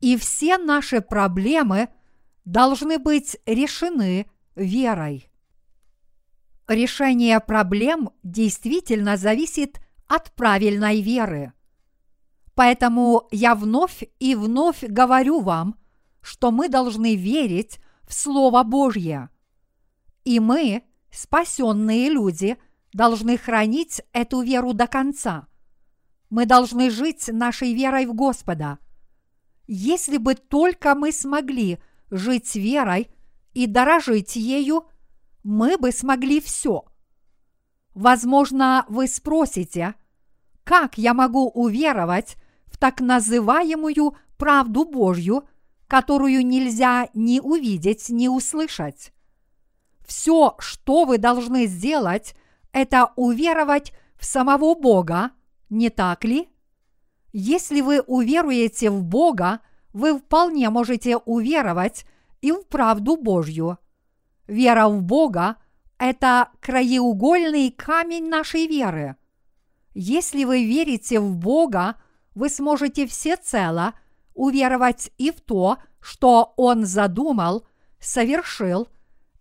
И 0.00 0.16
все 0.16 0.58
наши 0.58 1.00
проблемы 1.00 1.88
должны 2.44 2.98
быть 2.98 3.36
решены 3.46 4.26
верой. 4.54 5.28
Решение 6.68 7.38
проблем 7.40 8.10
действительно 8.22 9.16
зависит 9.16 9.80
от 10.08 10.32
правильной 10.32 11.00
веры. 11.00 11.52
Поэтому 12.54 13.28
я 13.30 13.54
вновь 13.54 14.02
и 14.18 14.34
вновь 14.34 14.82
говорю 14.82 15.40
вам, 15.40 15.76
что 16.26 16.50
мы 16.50 16.68
должны 16.68 17.14
верить 17.14 17.78
в 18.02 18.12
Слово 18.12 18.64
Божье. 18.64 19.30
И 20.24 20.40
мы, 20.40 20.82
спасенные 21.12 22.10
люди, 22.10 22.58
должны 22.92 23.38
хранить 23.38 24.02
эту 24.12 24.40
веру 24.40 24.72
до 24.72 24.88
конца. 24.88 25.46
Мы 26.28 26.44
должны 26.44 26.90
жить 26.90 27.28
нашей 27.28 27.74
верой 27.74 28.06
в 28.06 28.14
Господа. 28.14 28.78
Если 29.68 30.16
бы 30.16 30.34
только 30.34 30.96
мы 30.96 31.12
смогли 31.12 31.78
жить 32.10 32.56
верой 32.56 33.08
и 33.52 33.68
дорожить 33.68 34.34
ею, 34.34 34.88
мы 35.44 35.78
бы 35.78 35.92
смогли 35.92 36.40
все. 36.40 36.86
Возможно, 37.94 38.84
вы 38.88 39.06
спросите, 39.06 39.94
как 40.64 40.98
я 40.98 41.14
могу 41.14 41.48
уверовать 41.48 42.34
в 42.66 42.78
так 42.78 43.00
называемую 43.00 44.16
правду 44.36 44.84
Божью, 44.84 45.44
которую 45.88 46.46
нельзя 46.46 47.08
ни 47.14 47.40
увидеть, 47.40 48.08
ни 48.08 48.28
услышать. 48.28 49.12
Все, 50.06 50.54
что 50.58 51.04
вы 51.04 51.18
должны 51.18 51.66
сделать, 51.66 52.34
это 52.72 53.12
уверовать 53.16 53.92
в 54.16 54.24
самого 54.24 54.74
Бога, 54.74 55.32
не 55.68 55.90
так 55.90 56.24
ли? 56.24 56.48
Если 57.32 57.80
вы 57.80 58.00
уверуете 58.00 58.90
в 58.90 59.04
Бога, 59.04 59.60
вы 59.92 60.18
вполне 60.18 60.70
можете 60.70 61.16
уверовать 61.16 62.06
и 62.40 62.52
в 62.52 62.66
правду 62.66 63.16
Божью. 63.16 63.78
Вера 64.46 64.88
в 64.88 65.02
Бога– 65.02 65.56
это 65.98 66.50
краеугольный 66.60 67.70
камень 67.70 68.28
нашей 68.28 68.66
веры. 68.66 69.16
Если 69.94 70.44
вы 70.44 70.64
верите 70.64 71.20
в 71.20 71.36
Бога, 71.36 71.96
вы 72.34 72.48
сможете 72.48 73.06
всецело 73.06 73.94
уверовать 74.36 75.10
и 75.18 75.32
в 75.32 75.40
то, 75.40 75.78
что 76.00 76.54
Он 76.56 76.86
задумал, 76.86 77.66
совершил 77.98 78.86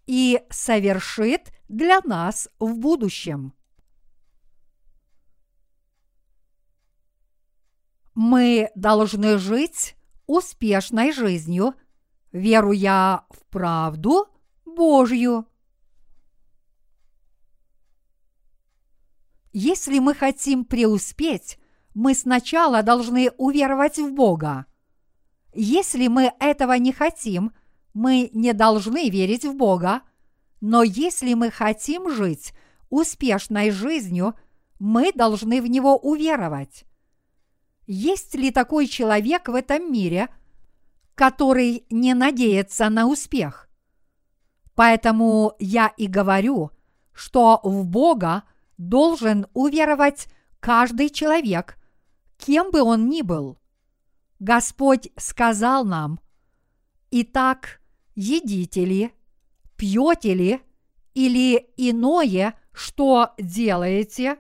и 0.08 0.42
совершит 0.50 1.52
для 1.70 2.00
нас 2.04 2.50
в 2.58 2.76
будущем. 2.78 3.54
Мы 8.16 8.72
должны 8.76 9.38
жить 9.38 9.96
успешной 10.26 11.12
жизнью, 11.12 11.76
веруя 12.32 13.26
в 13.30 13.46
правду 13.50 14.28
Божью. 14.66 15.46
Если 19.52 20.00
мы 20.00 20.14
хотим 20.14 20.66
преуспеть, 20.66 21.60
мы 21.94 22.14
сначала 22.14 22.84
должны 22.84 23.32
уверовать 23.38 23.98
в 23.98 24.14
Бога. 24.14 24.66
Если 25.56 26.08
мы 26.08 26.34
этого 26.40 26.74
не 26.74 26.92
хотим, 26.92 27.52
мы 27.94 28.30
не 28.34 28.54
должны 28.54 29.10
верить 29.10 29.46
в 29.46 29.56
Бога, 29.56 30.02
но 30.62 30.84
если 30.84 31.34
мы 31.34 31.50
хотим 31.50 32.10
жить 32.10 32.54
успешной 32.90 33.72
жизнью, 33.72 34.36
мы 34.80 35.12
должны 35.14 35.62
в 35.62 35.68
Него 35.68 35.98
уверовать. 35.98 36.86
Есть 37.88 38.36
ли 38.36 38.52
такой 38.52 38.88
человек 38.88 39.48
в 39.48 39.56
этом 39.56 39.92
мире, 39.92 40.30
который 41.16 41.86
не 41.90 42.14
надеется 42.14 42.90
на 42.90 43.08
успех? 43.08 43.70
Поэтому 44.76 45.54
я 45.60 45.88
и 45.96 46.08
говорю, 46.08 46.72
что 47.14 47.62
в 47.64 47.86
Бога 47.86 48.44
должен 48.78 49.48
уверовать 49.54 50.28
каждый 50.60 51.10
человек– 51.10 51.78
кем 52.38 52.72
бы 52.72 52.82
он 52.82 53.10
ни 53.10 53.22
был. 53.22 53.58
Господь 54.40 55.10
сказал 55.18 55.86
нам, 55.86 56.20
«Итак, 57.12 57.82
едите 58.16 58.86
ли, 58.86 59.14
пьете 59.78 60.34
ли 60.34 60.62
или 61.14 61.70
иное, 61.78 62.60
что 62.74 63.34
делаете, 63.38 64.38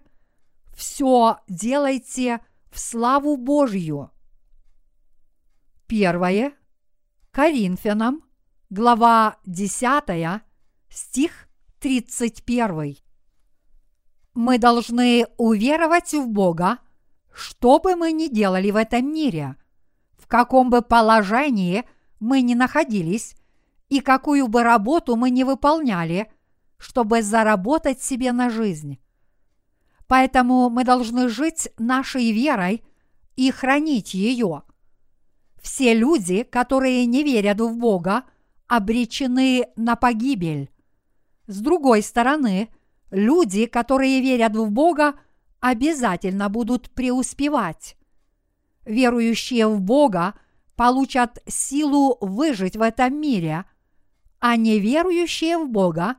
все 0.75 1.39
делайте 1.47 2.45
в 2.71 2.79
славу 2.79 3.37
Божью». 3.37 4.11
Первое. 5.87 6.53
Коринфянам, 7.31 8.23
глава 8.69 9.37
10, 9.45 10.41
стих 10.89 11.47
31. 11.79 12.97
Мы 14.33 14.57
должны 14.57 15.27
уверовать 15.37 16.13
в 16.13 16.27
Бога 16.27 16.79
что 17.35 17.79
бы 17.79 17.95
мы 17.95 18.13
ни 18.13 18.29
делали 18.29 18.71
в 18.71 18.77
этом 18.77 19.11
мире, 19.11 19.57
в 20.25 20.27
каком 20.27 20.71
бы 20.71 20.81
положении 20.81 21.83
мы 22.19 22.41
ни 22.41 22.55
находились 22.55 23.35
и 23.89 23.99
какую 23.99 24.47
бы 24.47 24.63
работу 24.63 25.15
мы 25.15 25.29
ни 25.29 25.43
выполняли, 25.43 26.31
чтобы 26.77 27.21
заработать 27.21 28.01
себе 28.01 28.31
на 28.31 28.49
жизнь. 28.49 28.97
Поэтому 30.07 30.71
мы 30.71 30.83
должны 30.83 31.29
жить 31.29 31.69
нашей 31.77 32.31
верой 32.31 32.83
и 33.35 33.51
хранить 33.51 34.15
ее. 34.15 34.63
Все 35.61 35.93
люди, 35.93 36.41
которые 36.41 37.05
не 37.05 37.23
верят 37.23 37.61
в 37.61 37.77
Бога, 37.77 38.23
обречены 38.67 39.67
на 39.75 39.95
погибель. 39.95 40.71
С 41.45 41.59
другой 41.59 42.01
стороны, 42.01 42.69
люди, 43.11 43.67
которые 43.67 44.21
верят 44.21 44.55
в 44.55 44.71
Бога, 44.71 45.13
обязательно 45.59 46.49
будут 46.49 46.89
преуспевать. 46.89 47.95
Верующие 48.85 49.67
в 49.67 49.81
Бога 49.81 50.35
получат 50.75 51.41
силу 51.47 52.17
выжить 52.21 52.75
в 52.75 52.81
этом 52.81 53.19
мире, 53.19 53.65
а 54.39 54.55
неверующие 54.55 55.57
в 55.57 55.69
Бога 55.69 56.17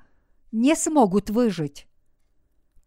не 0.53 0.75
смогут 0.75 1.31
выжить. 1.31 1.87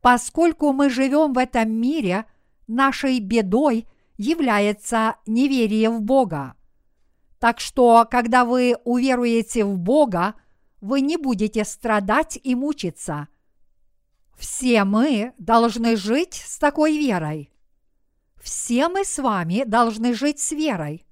Поскольку 0.02 0.74
мы 0.74 0.90
живем 0.90 1.34
в 1.34 1.38
этом 1.38 1.72
мире, 1.72 2.26
нашей 2.68 3.20
бедой 3.20 3.88
является 4.18 5.16
неверие 5.26 5.90
в 5.90 6.02
Бога. 6.02 6.56
Так 7.40 7.60
что, 7.60 8.06
когда 8.10 8.44
вы 8.44 8.76
уверуете 8.84 9.64
в 9.64 9.78
Бога, 9.78 10.36
вы 10.82 11.02
не 11.02 11.18
будете 11.18 11.64
страдать 11.64 12.40
и 12.42 12.56
мучиться– 12.56 13.28
все 14.40 14.86
мы 14.86 15.34
должны 15.38 15.98
жить 15.98 16.34
с 16.34 16.58
такой 16.58 16.98
верой. 16.98 17.52
Все 18.42 18.88
мы 18.88 19.04
с 19.04 19.20
вами 19.20 19.64
должны 19.66 20.14
жить 20.14 20.40
с 20.40 20.52
верой. 20.52 21.06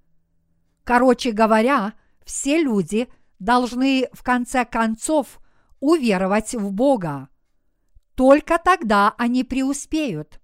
Короче 0.84 1.32
говоря, 1.32 1.94
все 2.26 2.62
люди 2.62 3.10
должны 3.40 4.10
в 4.14 4.24
конце 4.24 4.66
концов 4.66 5.40
уверовать 5.80 6.56
в 6.56 6.72
Бога. 6.72 7.30
Только 8.16 8.58
тогда 8.58 9.14
они 9.18 9.44
преуспеют. 9.44 10.40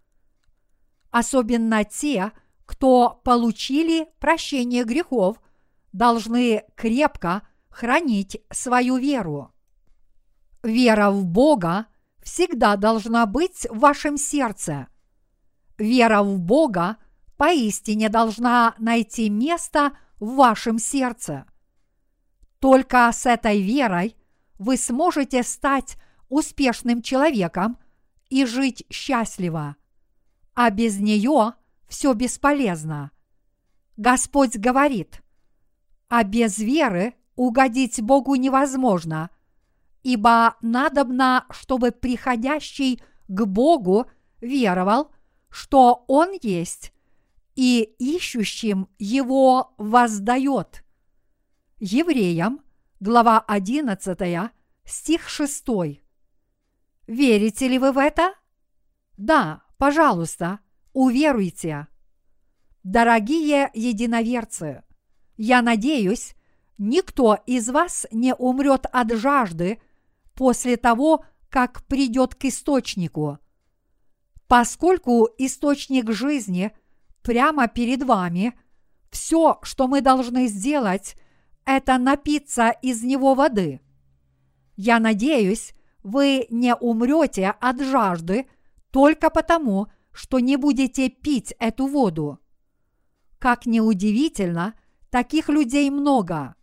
Особенно 1.10 1.84
те, 1.86 2.32
кто 2.66 3.22
получили 3.24 4.10
прощение 4.20 4.84
грехов, 4.84 5.42
должны 5.92 6.64
крепко 6.76 7.48
хранить 7.70 8.42
свою 8.52 8.98
веру. 8.98 9.52
Вера 10.62 11.10
в 11.12 11.26
Бога 11.26 11.88
всегда 12.22 12.76
должна 12.76 13.26
быть 13.26 13.68
в 13.70 13.80
вашем 13.80 14.18
сердце. 14.18 14.88
Вера 15.78 16.22
в 16.22 16.40
Бога 16.40 16.98
поистине 17.38 18.10
должна 18.10 18.76
найти 18.78 19.30
место 19.30 19.98
в 20.20 20.36
вашем 20.36 20.80
сердце. 20.80 21.46
Только 22.60 23.10
с 23.12 23.26
этой 23.26 23.62
верой 23.62 24.16
вы 24.58 24.78
сможете 24.78 25.44
стать 25.44 25.98
успешным 26.30 27.02
человеком 27.02 27.78
и 28.30 28.46
жить 28.46 28.86
счастливо. 28.90 29.76
А 30.54 30.70
без 30.70 31.00
нее 31.00 31.54
все 31.88 32.14
бесполезно. 32.14 33.12
Господь 33.98 34.58
говорит, 34.58 35.22
а 36.08 36.24
без 36.24 36.58
веры 36.58 37.16
угодить 37.36 38.02
Богу 38.02 38.36
невозможно, 38.36 39.30
ибо 40.04 40.56
надобно, 40.62 41.46
чтобы 41.50 41.92
приходящий 41.92 43.02
к 43.28 43.46
Богу 43.46 44.08
веровал, 44.42 45.12
что 45.54 46.04
Он 46.08 46.32
есть, 46.42 46.94
и 47.56 47.84
ищущим 48.00 48.90
Его 48.98 49.76
воздает. 49.78 50.84
Евреям, 51.80 52.62
глава 53.00 53.40
11, 53.40 54.52
стих 54.84 55.30
6. 55.30 55.66
Верите 57.06 57.68
ли 57.68 57.78
вы 57.78 57.92
в 57.92 58.00
это? 58.00 58.34
Да, 59.16 59.62
пожалуйста, 59.78 60.60
уверуйте. 60.92 61.86
Дорогие 62.82 63.70
единоверцы, 63.76 64.84
я 65.38 65.62
надеюсь, 65.62 66.36
никто 66.80 67.38
из 67.46 67.70
вас 67.70 68.08
не 68.12 68.34
умрет 68.34 68.88
от 68.92 69.12
жажды 69.12 69.80
после 70.34 70.78
того, 70.78 71.24
как 71.50 71.86
придет 71.86 72.34
к 72.34 72.46
источнику. 72.46 73.38
Поскольку 74.54 75.30
источник 75.40 76.12
жизни 76.12 76.72
прямо 77.24 77.68
перед 77.68 78.04
вами, 78.04 78.54
все, 79.10 79.58
что 79.64 79.88
мы 79.88 80.00
должны 80.00 80.46
сделать, 80.46 81.16
это 81.66 81.98
напиться 81.98 82.70
из 82.70 83.02
него 83.02 83.34
воды. 83.34 83.82
Я 84.76 85.00
надеюсь, 85.00 85.74
вы 86.04 86.46
не 86.52 86.76
умрете 86.76 87.56
от 87.60 87.82
жажды 87.82 88.46
только 88.92 89.32
потому, 89.32 89.88
что 90.12 90.38
не 90.38 90.56
будете 90.58 91.10
пить 91.10 91.56
эту 91.58 91.88
воду. 91.88 92.38
Как 93.40 93.66
неудивительно, 93.66 94.76
таких 95.10 95.50
людей 95.50 95.90
много. 95.90 96.54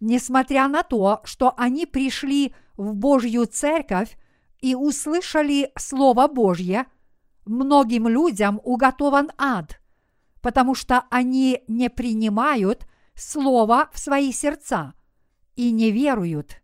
Несмотря 0.00 0.66
на 0.66 0.82
то, 0.82 1.20
что 1.24 1.52
они 1.58 1.84
пришли 1.84 2.54
в 2.78 2.94
Божью 2.94 3.44
церковь 3.44 4.16
и 4.62 4.74
услышали 4.74 5.72
Слово 5.76 6.26
Божье, 6.26 6.86
многим 7.44 8.08
людям 8.08 8.60
уготован 8.64 9.30
ад, 9.38 9.80
потому 10.40 10.74
что 10.74 11.04
они 11.10 11.62
не 11.68 11.90
принимают 11.90 12.86
Слово 13.14 13.90
в 13.92 13.98
свои 13.98 14.32
сердца 14.32 14.94
и 15.54 15.70
не 15.70 15.90
веруют. 15.90 16.62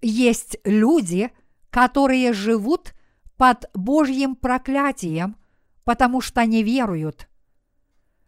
Есть 0.00 0.58
люди, 0.64 1.30
которые 1.70 2.32
живут 2.32 2.94
под 3.36 3.70
Божьим 3.72 4.34
проклятием, 4.34 5.36
потому 5.84 6.20
что 6.20 6.44
не 6.44 6.62
веруют. 6.62 7.28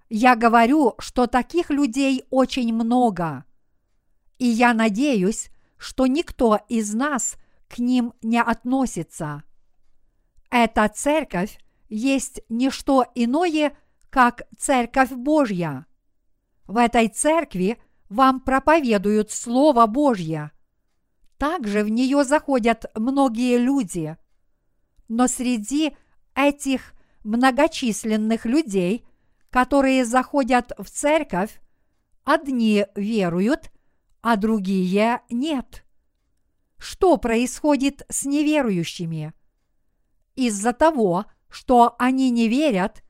Я 0.08 0.36
говорю, 0.36 0.94
что 0.98 1.26
таких 1.26 1.70
людей 1.70 2.24
очень 2.30 2.72
много. 2.72 3.44
И 4.38 4.46
я 4.46 4.72
надеюсь, 4.72 5.50
что 5.76 6.06
никто 6.06 6.60
из 6.68 6.94
нас 6.94 7.36
к 7.68 7.78
ним 7.78 8.14
не 8.22 8.40
относится. 8.40 9.42
Эта 10.56 10.88
церковь 10.88 11.58
есть 11.88 12.40
не 12.48 12.70
что 12.70 13.04
иное, 13.16 13.76
как 14.08 14.46
церковь 14.56 15.10
Божья. 15.10 15.84
В 16.68 16.76
этой 16.76 17.08
церкви 17.08 17.76
вам 18.08 18.38
проповедуют 18.38 19.32
Слово 19.32 19.86
Божье. 19.88 20.52
Также 21.38 21.82
в 21.82 21.88
нее 21.88 22.22
заходят 22.22 22.84
многие 22.94 23.58
люди. 23.58 24.16
Но 25.08 25.26
среди 25.26 25.96
этих 26.36 26.94
многочисленных 27.24 28.46
людей, 28.46 29.04
которые 29.50 30.04
заходят 30.04 30.70
в 30.78 30.88
церковь, 30.88 31.60
одни 32.22 32.86
веруют, 32.94 33.72
а 34.22 34.36
другие 34.36 35.20
нет. 35.30 35.84
Что 36.78 37.16
происходит 37.16 38.06
с 38.08 38.24
неверующими? 38.24 39.34
Из-за 40.36 40.72
того, 40.72 41.26
что 41.48 41.94
они 41.98 42.30
не 42.30 42.48
верят, 42.48 43.02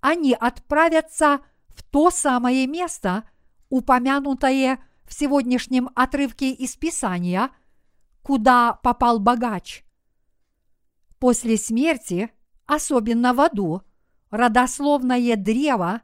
они 0.00 0.34
отправятся 0.34 1.40
в 1.68 1.82
то 1.82 2.10
самое 2.10 2.66
место, 2.66 3.24
упомянутое 3.68 4.82
в 5.04 5.14
сегодняшнем 5.14 5.90
отрывке 5.94 6.52
из 6.52 6.76
Писания, 6.76 7.50
куда 8.22 8.74
попал 8.74 9.18
богач. 9.18 9.84
После 11.18 11.56
смерти, 11.56 12.30
особенно 12.66 13.34
в 13.34 13.40
аду, 13.40 13.82
родословное 14.30 15.36
древо 15.36 16.00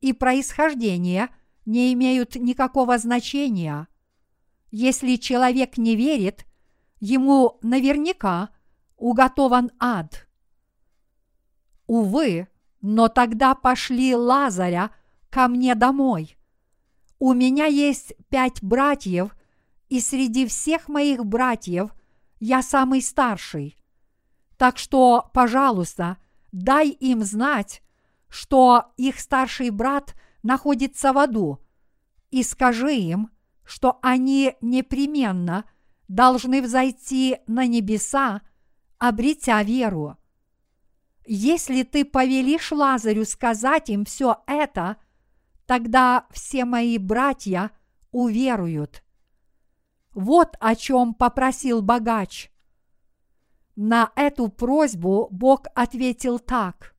и 0.00 0.12
происхождение 0.12 1.28
не 1.66 1.92
имеют 1.92 2.36
никакого 2.36 2.98
значения. 2.98 3.88
Если 4.70 5.16
человек 5.16 5.76
не 5.76 5.96
верит, 5.96 6.46
ему 7.00 7.58
наверняка 7.62 8.50
уготован 9.02 9.72
ад. 9.80 10.28
Увы, 11.88 12.46
но 12.80 13.08
тогда 13.08 13.56
пошли 13.56 14.14
Лазаря 14.14 14.92
ко 15.28 15.48
мне 15.48 15.74
домой. 15.74 16.38
У 17.18 17.32
меня 17.32 17.66
есть 17.66 18.14
пять 18.28 18.62
братьев, 18.62 19.36
и 19.88 20.00
среди 20.00 20.46
всех 20.46 20.88
моих 20.88 21.26
братьев 21.26 21.90
я 22.38 22.62
самый 22.62 23.02
старший. 23.02 23.76
Так 24.56 24.78
что, 24.78 25.30
пожалуйста, 25.34 26.18
дай 26.52 26.88
им 26.88 27.24
знать, 27.24 27.82
что 28.28 28.92
их 28.96 29.18
старший 29.18 29.70
брат 29.70 30.14
находится 30.44 31.12
в 31.12 31.18
аду, 31.18 31.58
и 32.30 32.44
скажи 32.44 32.94
им, 32.94 33.30
что 33.64 33.98
они 34.00 34.54
непременно 34.60 35.64
должны 36.06 36.62
взойти 36.62 37.38
на 37.48 37.66
небеса, 37.66 38.42
обретя 39.02 39.64
веру. 39.64 40.16
Если 41.26 41.82
ты 41.82 42.04
повелишь 42.04 42.70
Лазарю 42.70 43.24
сказать 43.24 43.90
им 43.90 44.04
все 44.04 44.44
это, 44.46 44.96
тогда 45.66 46.26
все 46.30 46.64
мои 46.64 46.98
братья 46.98 47.72
уверуют. 48.12 49.02
Вот 50.14 50.56
о 50.60 50.76
чем 50.76 51.14
попросил 51.14 51.82
богач. 51.82 52.52
На 53.74 54.12
эту 54.14 54.48
просьбу 54.48 55.26
Бог 55.32 55.66
ответил 55.74 56.38
так. 56.38 56.94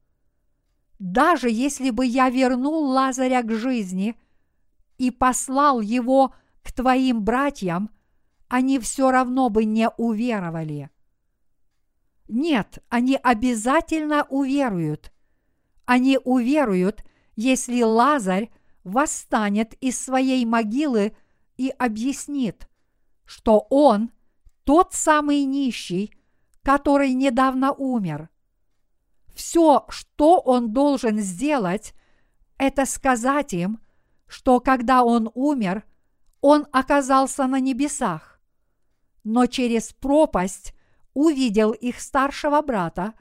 Даже 1.00 1.50
если 1.50 1.90
бы 1.90 2.06
я 2.06 2.30
вернул 2.30 2.84
Лазаря 2.84 3.44
к 3.44 3.52
жизни 3.54 4.20
и 4.98 5.10
послал 5.10 5.80
его 5.80 6.34
к 6.64 6.74
твоим 6.74 7.24
братьям, 7.24 7.92
они 8.50 8.78
все 8.80 9.10
равно 9.10 9.48
бы 9.48 9.64
не 9.64 9.90
уверовали. 9.92 10.90
Нет, 12.34 12.80
они 12.90 13.16
обязательно 13.22 14.24
уверуют. 14.24 15.14
Они 15.86 16.18
уверуют, 16.18 17.04
если 17.36 17.84
Лазарь 17.84 18.50
восстанет 18.84 19.76
из 19.76 20.00
своей 20.00 20.44
могилы 20.44 21.16
и 21.58 21.70
объяснит, 21.70 22.68
что 23.24 23.68
он 23.70 24.10
тот 24.64 24.94
самый 24.94 25.44
нищий, 25.44 26.12
который 26.64 27.14
недавно 27.14 27.72
умер. 27.72 28.32
Все, 29.36 29.86
что 29.90 30.40
он 30.40 30.74
должен 30.74 31.20
сделать, 31.20 31.94
это 32.58 32.88
сказать 32.88 33.54
им, 33.54 33.80
что 34.26 34.60
когда 34.60 35.04
он 35.04 35.30
умер, 35.36 35.84
он 36.42 36.66
оказался 36.72 37.46
на 37.46 37.60
небесах, 37.60 38.42
но 39.24 39.46
через 39.46 39.94
пропасть 39.94 40.74
увидел 41.14 41.72
их 41.72 42.00
старшего 42.00 42.62
брата, 42.62 43.14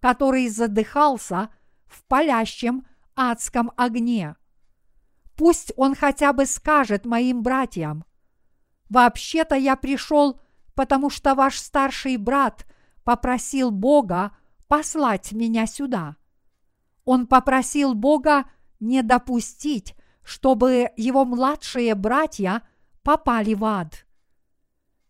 который 0.00 0.48
задыхался 0.48 1.50
в 1.86 2.02
палящем 2.04 2.86
адском 3.14 3.72
огне. 3.76 4.36
Пусть 5.36 5.72
он 5.76 5.94
хотя 5.94 6.32
бы 6.32 6.46
скажет 6.46 7.06
моим 7.06 7.42
братьям, 7.42 8.04
«Вообще-то 8.88 9.54
я 9.54 9.76
пришел, 9.76 10.40
потому 10.74 11.10
что 11.10 11.34
ваш 11.34 11.58
старший 11.58 12.16
брат 12.16 12.66
попросил 13.04 13.70
Бога 13.70 14.36
послать 14.66 15.32
меня 15.32 15.66
сюда. 15.66 16.16
Он 17.04 17.26
попросил 17.26 17.94
Бога 17.94 18.44
не 18.80 19.02
допустить, 19.02 19.94
чтобы 20.22 20.90
его 20.96 21.24
младшие 21.24 21.94
братья 21.94 22.62
попали 23.02 23.54
в 23.54 23.64
ад. 23.64 24.06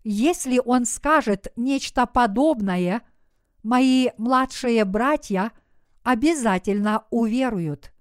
Если 0.04 0.60
он 0.64 0.84
скажет 0.84 1.52
нечто 1.56 2.06
подобное, 2.06 3.02
мои 3.62 4.08
младшие 4.16 4.84
братья 4.84 5.52
обязательно 6.02 7.04
уверуют. 7.10 7.92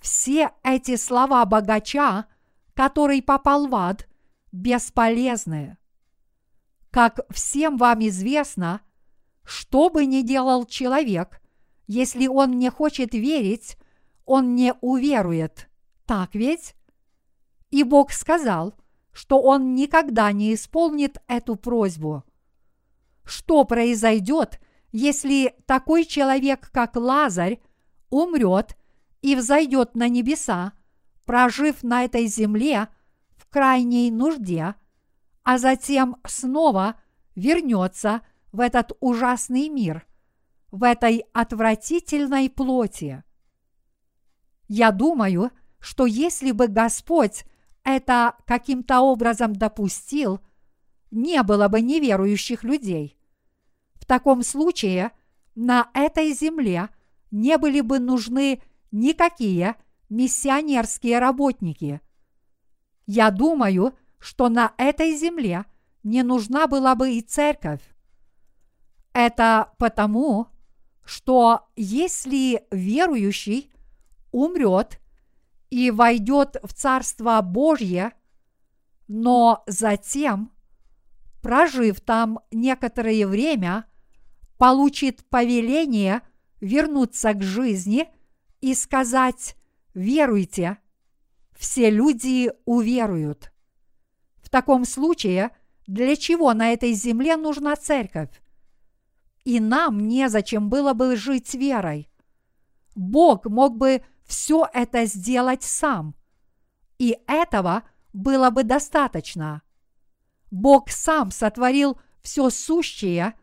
Все 0.00 0.52
эти 0.62 0.96
слова 0.96 1.44
богача, 1.44 2.26
который 2.74 3.22
попал 3.22 3.68
в 3.68 3.74
ад, 3.74 4.08
бесполезны. 4.50 5.76
Как 6.90 7.20
всем 7.30 7.76
вам 7.76 8.00
известно, 8.08 8.80
что 9.44 9.90
бы 9.90 10.06
ни 10.06 10.22
делал 10.22 10.64
человек, 10.64 11.40
если 11.86 12.26
он 12.26 12.58
не 12.58 12.70
хочет 12.70 13.14
верить, 13.14 13.76
он 14.24 14.54
не 14.54 14.74
уверует. 14.80 15.68
Так 16.06 16.34
ведь? 16.34 16.74
И 17.70 17.84
Бог 17.84 18.12
сказал, 18.12 18.74
что 19.12 19.40
он 19.40 19.74
никогда 19.74 20.30
не 20.32 20.54
исполнит 20.54 21.18
эту 21.26 21.56
просьбу. 21.56 22.24
Что 23.24 23.64
произойдет, 23.64 24.60
если 24.92 25.54
такой 25.66 26.04
человек, 26.04 26.70
как 26.72 26.96
Лазарь, 26.96 27.60
умрет 28.08 28.76
и 29.22 29.36
взойдет 29.36 29.94
на 29.94 30.08
небеса, 30.08 30.72
прожив 31.24 31.82
на 31.82 32.04
этой 32.04 32.26
земле 32.26 32.88
в 33.36 33.48
крайней 33.48 34.10
нужде, 34.10 34.74
а 35.42 35.58
затем 35.58 36.16
снова 36.26 36.96
вернется 37.34 38.22
в 38.52 38.60
этот 38.60 38.92
ужасный 39.00 39.68
мир, 39.68 40.06
в 40.70 40.82
этой 40.82 41.24
отвратительной 41.32 42.50
плоти. 42.50 43.22
Я 44.68 44.92
думаю, 44.92 45.50
что 45.78 46.06
если 46.06 46.52
бы 46.52 46.68
Господь 46.68 47.44
это 47.84 48.36
каким-то 48.46 49.00
образом 49.00 49.54
допустил, 49.54 50.40
не 51.10 51.42
было 51.42 51.68
бы 51.68 51.80
неверующих 51.80 52.62
людей. 52.62 53.18
В 53.94 54.06
таком 54.06 54.42
случае 54.42 55.12
на 55.54 55.90
этой 55.94 56.32
земле 56.32 56.88
не 57.30 57.58
были 57.58 57.80
бы 57.80 57.98
нужны 57.98 58.62
никакие 58.90 59.76
миссионерские 60.08 61.18
работники. 61.18 62.00
Я 63.06 63.30
думаю, 63.30 63.94
что 64.18 64.48
на 64.48 64.72
этой 64.76 65.16
земле 65.16 65.64
не 66.02 66.22
нужна 66.22 66.66
была 66.66 66.94
бы 66.94 67.12
и 67.12 67.20
церковь. 67.20 67.80
Это 69.12 69.72
потому, 69.78 70.48
что 71.04 71.68
если 71.76 72.64
верующий 72.70 73.72
умрет 74.30 75.00
и 75.70 75.90
войдет 75.90 76.56
в 76.62 76.74
Царство 76.74 77.40
Божье, 77.40 78.12
но 79.08 79.62
затем, 79.66 80.52
прожив 81.42 82.00
там 82.00 82.40
некоторое 82.50 83.26
время, 83.26 83.86
получит 84.58 85.24
повеление 85.28 86.22
вернуться 86.60 87.32
к 87.32 87.42
жизни 87.42 88.08
и 88.60 88.74
сказать 88.74 89.56
«веруйте», 89.94 90.78
все 91.60 91.90
люди 91.90 92.50
уверуют. 92.64 93.52
В 94.42 94.48
таком 94.48 94.86
случае, 94.86 95.50
для 95.86 96.16
чего 96.16 96.54
на 96.54 96.72
этой 96.72 96.92
земле 96.94 97.36
нужна 97.36 97.76
церковь? 97.76 98.30
И 99.44 99.60
нам 99.60 100.08
незачем 100.08 100.70
было 100.70 100.94
бы 100.94 101.16
жить 101.16 101.54
верой. 101.54 102.10
Бог 102.96 103.44
мог 103.44 103.76
бы 103.76 104.02
все 104.30 104.68
это 104.72 105.06
сделать 105.06 105.64
сам. 105.64 106.14
И 106.98 107.18
этого 107.26 107.82
было 108.12 108.50
бы 108.50 108.62
достаточно. 108.62 109.62
Бог 110.52 110.88
сам 110.88 111.32
сотворил 111.32 112.00
все 112.22 112.48
сущее, 112.48 113.34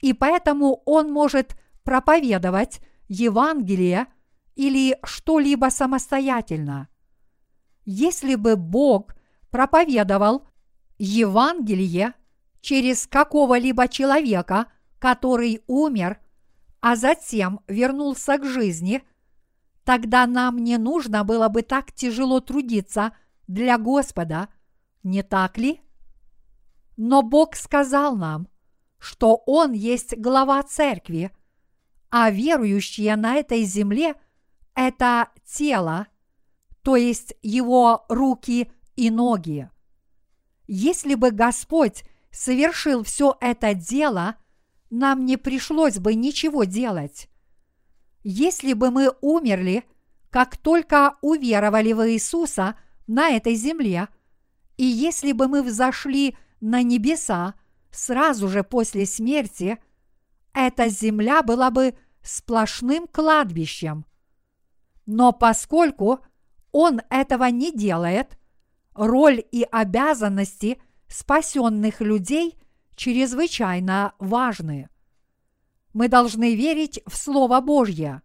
и 0.00 0.12
поэтому 0.12 0.82
Он 0.84 1.10
может 1.10 1.56
проповедовать 1.84 2.80
Евангелие 3.08 4.08
или 4.56 4.98
что-либо 5.04 5.70
самостоятельно. 5.70 6.88
Если 7.86 8.34
бы 8.34 8.56
Бог 8.56 9.16
проповедовал 9.50 10.46
Евангелие 10.98 12.12
через 12.60 13.06
какого-либо 13.06 13.88
человека, 13.88 14.66
который 14.98 15.62
умер, 15.66 16.20
а 16.80 16.94
затем 16.94 17.60
вернулся 17.68 18.36
к 18.36 18.44
жизни, 18.44 19.02
тогда 19.86 20.26
нам 20.26 20.58
не 20.58 20.78
нужно 20.78 21.22
было 21.22 21.48
бы 21.48 21.62
так 21.62 21.92
тяжело 21.92 22.40
трудиться 22.40 23.16
для 23.46 23.78
Господа, 23.78 24.48
не 25.04 25.22
так 25.22 25.58
ли? 25.58 25.80
Но 26.96 27.22
Бог 27.22 27.54
сказал 27.54 28.16
нам, 28.16 28.48
что 28.98 29.36
Он 29.46 29.72
есть 29.72 30.18
глава 30.18 30.60
церкви, 30.64 31.30
а 32.10 32.30
верующие 32.32 33.14
на 33.14 33.36
этой 33.36 33.62
земле– 33.62 34.16
это 34.74 35.28
тело, 35.44 36.08
то 36.82 36.96
есть 36.96 37.34
Его 37.42 38.06
руки 38.08 38.72
и 38.96 39.08
ноги. 39.08 39.70
Если 40.66 41.14
бы 41.14 41.30
Господь 41.30 42.02
совершил 42.32 43.04
все 43.04 43.36
это 43.40 43.72
дело, 43.72 44.34
нам 44.90 45.24
не 45.24 45.36
пришлось 45.36 45.98
бы 45.98 46.16
ничего 46.16 46.64
делать. 46.64 47.28
Если 48.28 48.72
бы 48.72 48.90
мы 48.90 49.12
умерли, 49.20 49.84
как 50.30 50.56
только 50.56 51.16
уверовали 51.20 51.92
в 51.92 52.10
Иисуса 52.10 52.76
на 53.06 53.28
этой 53.28 53.54
земле, 53.54 54.08
и 54.76 54.84
если 54.84 55.30
бы 55.30 55.46
мы 55.46 55.62
взошли 55.62 56.36
на 56.60 56.82
небеса 56.82 57.54
сразу 57.92 58.48
же 58.48 58.64
после 58.64 59.06
смерти, 59.06 59.78
эта 60.52 60.88
земля 60.88 61.44
была 61.44 61.70
бы 61.70 61.96
сплошным 62.20 63.06
кладбищем. 63.06 64.04
Но 65.06 65.30
поскольку 65.30 66.18
он 66.72 67.02
этого 67.10 67.44
не 67.44 67.70
делает, 67.70 68.36
роль 68.94 69.44
и 69.52 69.62
обязанности 69.70 70.82
спасенных 71.06 72.00
людей 72.00 72.58
чрезвычайно 72.96 74.14
важны 74.18 74.88
мы 75.96 76.08
должны 76.08 76.54
верить 76.54 77.00
в 77.06 77.16
Слово 77.16 77.62
Божье. 77.62 78.20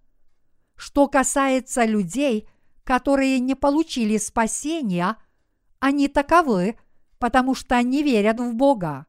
Что 0.76 1.08
касается 1.08 1.86
людей, 1.86 2.50
которые 2.84 3.40
не 3.40 3.56
получили 3.56 4.18
спасения, 4.18 5.16
они 5.80 6.10
таковы, 6.10 6.78
потому 7.18 7.56
что 7.56 7.82
не 7.82 8.04
верят 8.04 8.42
в 8.42 8.56
Бога. 8.56 9.06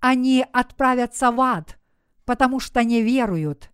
Они 0.00 0.44
отправятся 0.52 1.30
в 1.32 1.40
ад, 1.40 1.78
потому 2.26 2.60
что 2.60 2.84
не 2.84 3.00
веруют. 3.00 3.70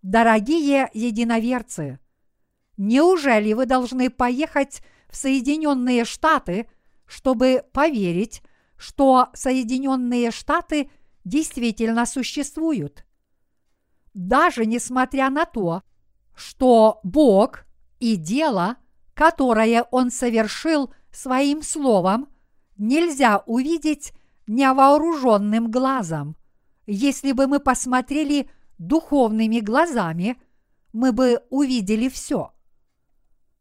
Дорогие 0.00 0.88
единоверцы, 0.94 1.98
неужели 2.78 3.52
вы 3.52 3.66
должны 3.66 4.08
поехать 4.08 4.80
в 5.10 5.16
Соединенные 5.16 6.06
Штаты, 6.06 6.70
чтобы 7.04 7.64
поверить, 7.74 8.42
что 8.78 9.28
Соединенные 9.34 10.30
Штаты– 10.30 10.88
действительно 11.24 12.06
существуют. 12.06 13.04
Даже 14.12 14.66
несмотря 14.66 15.30
на 15.30 15.44
то, 15.44 15.82
что 16.34 17.00
Бог 17.02 17.64
и 17.98 18.16
дело, 18.16 18.76
которое 19.14 19.84
Он 19.90 20.10
совершил 20.10 20.92
своим 21.10 21.62
словом, 21.62 22.28
нельзя 22.76 23.42
увидеть 23.46 24.12
невооруженным 24.46 25.70
глазом. 25.70 26.36
Если 26.86 27.32
бы 27.32 27.46
мы 27.46 27.60
посмотрели 27.60 28.50
духовными 28.78 29.60
глазами, 29.60 30.36
мы 30.92 31.12
бы 31.12 31.42
увидели 31.50 32.08
все. 32.08 32.52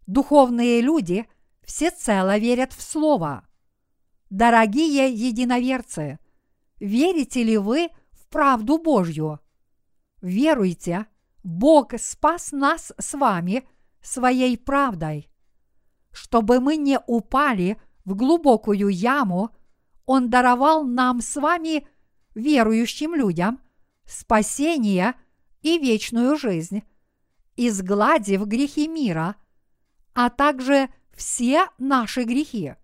Духовные 0.08 0.82
люди 0.82 1.28
всецело 1.64 2.38
верят 2.38 2.74
в 2.74 2.82
Слово. 2.82 3.48
Дорогие 4.30 5.14
единоверцы, 5.14 6.20
Верите 6.84 7.44
ли 7.44 7.58
вы 7.58 7.88
в 8.12 8.28
правду 8.28 8.78
Божью? 8.78 9.40
Веруйте, 10.22 11.06
Бог 11.42 11.94
спас 11.98 12.52
нас 12.52 12.92
с 13.00 13.18
вами 13.18 13.66
своей 14.02 14.58
правдой. 14.58 15.30
Чтобы 16.12 16.60
мы 16.60 16.76
не 16.76 17.00
упали 17.08 17.82
в 18.04 18.16
глубокую 18.16 18.90
яму, 18.90 19.56
Он 20.06 20.30
даровал 20.30 20.84
нам 20.84 21.22
с 21.22 21.38
вами, 21.38 21.88
верующим 22.36 23.16
людям, 23.16 23.62
спасение 24.04 25.14
и 25.62 25.78
вечную 25.78 26.36
жизнь, 26.36 26.84
изгладив 27.56 28.46
грехи 28.46 28.90
мира, 28.90 29.38
а 30.14 30.30
также 30.30 30.90
все 31.14 31.68
наши 31.78 32.26
грехи. 32.26 32.76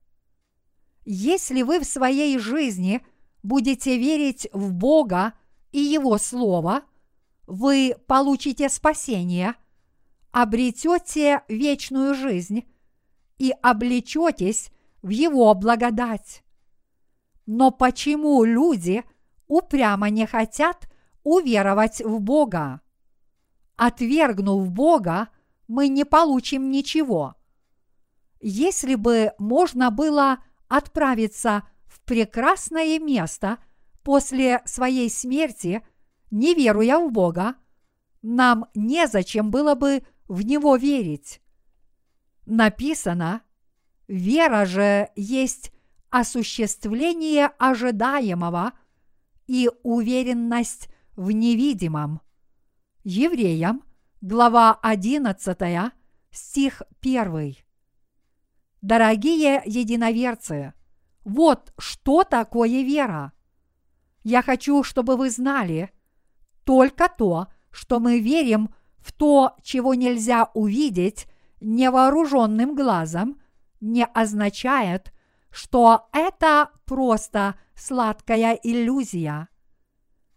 Если 1.04 1.64
вы 1.64 1.82
в 1.82 1.84
своей 1.84 2.39
жизни– 2.39 3.06
будете 3.44 3.98
верить 3.98 4.48
в 4.54 4.74
Бога 4.74 5.34
и 5.72 5.80
Его 5.80 6.18
Слово, 6.18 6.84
вы 7.48 7.96
получите 8.08 8.70
спасение, 8.70 9.56
обретете 10.32 11.44
вечную 11.48 12.14
жизнь 12.14 12.66
и 13.38 13.54
облечетесь 13.62 14.72
в 15.02 15.10
Его 15.10 15.54
благодать. 15.54 16.44
Но 17.46 17.72
почему 17.72 18.44
люди 18.44 19.04
упрямо 19.48 20.10
не 20.10 20.28
хотят 20.28 20.88
уверовать 21.24 22.02
в 22.02 22.20
Бога? 22.20 22.82
Отвергнув 23.76 24.70
Бога, 24.70 25.30
мы 25.68 25.88
не 25.88 26.04
получим 26.04 26.70
ничего. 26.70 27.36
Если 28.42 28.96
бы 28.96 29.34
можно 29.40 29.90
было 29.90 30.44
отправиться 30.68 31.64
прекрасное 32.10 32.97
место 32.97 33.60
после 34.01 34.64
своей 34.66 35.12
смерти, 35.12 35.84
не 36.32 36.55
веруя 36.55 36.97
в 36.97 37.12
Бога, 37.12 37.53
нам 38.24 38.66
незачем 38.74 39.51
было 39.51 39.76
бы 39.76 40.01
в 40.28 40.41
Него 40.41 40.76
верить. 40.76 41.39
Написано, 42.47 43.43
вера 44.07 44.66
же 44.66 45.10
есть 45.16 45.72
осуществление 46.10 47.51
ожидаемого 47.60 48.74
и 49.45 49.70
уверенность 49.84 50.89
в 51.16 51.30
невидимом. 51.30 52.22
Евреям, 53.03 53.84
глава 54.20 54.80
11, 54.82 55.91
стих 56.32 56.82
1. 57.03 57.55
Дорогие 58.82 59.62
единоверцы, 59.64 60.74
вот 61.30 61.73
что 61.77 62.23
такое 62.23 62.84
вера. 62.84 63.34
Я 64.23 64.41
хочу, 64.41 64.84
чтобы 64.84 65.15
вы 65.15 65.30
знали 65.30 65.91
только 66.63 67.07
то, 67.07 67.47
что 67.71 67.99
мы 67.99 68.19
верим 68.19 68.73
в 68.97 69.13
то, 69.13 69.55
чего 69.61 69.93
нельзя 69.93 70.49
увидеть 70.53 71.27
невооруженным 71.61 72.75
глазом, 72.75 73.39
не 73.80 74.05
означает, 74.05 75.13
что 75.51 76.09
это 76.13 76.71
просто 76.86 77.55
сладкая 77.75 78.59
иллюзия. 78.61 79.47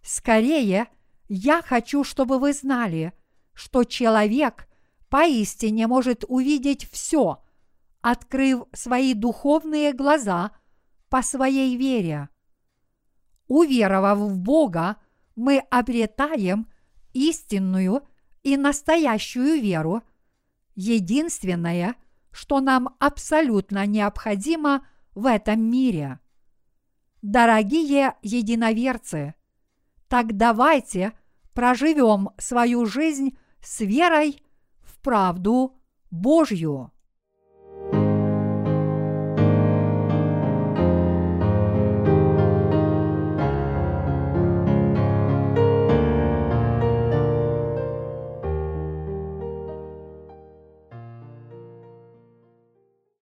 Скорее, 0.03 0.89
я 1.29 1.63
хочу, 1.63 2.05
чтобы 2.05 2.39
вы 2.39 2.53
знали, 2.53 3.13
что 3.55 3.85
человек 3.85 4.69
поистине 5.09 5.87
может 5.87 6.25
увидеть 6.29 6.89
все, 6.91 7.43
открыв 8.01 8.65
свои 8.73 9.15
духовные 9.15 9.93
глаза 9.93 10.53
по 11.13 11.21
своей 11.23 11.77
вере. 11.77 12.31
Уверовав 13.47 14.19
в 14.19 14.39
Бога, 14.39 14.97
мы 15.37 15.59
обретаем 15.59 16.73
истинную 17.13 18.09
и 18.43 18.57
настоящую 18.57 19.61
веру, 19.61 20.03
единственное, 20.75 21.97
что 22.31 22.61
нам 22.61 22.97
абсолютно 22.99 23.85
необходимо 23.85 24.87
в 25.15 25.27
этом 25.27 25.61
мире. 25.61 26.19
Дорогие 27.21 28.15
единоверцы, 28.23 29.35
так 30.09 30.35
давайте 30.35 31.13
проживем 31.53 32.31
свою 32.39 32.87
жизнь 32.87 33.37
с 33.61 33.81
верой 33.81 34.43
в 34.81 34.99
правду 35.03 35.79
Божью. 36.11 36.91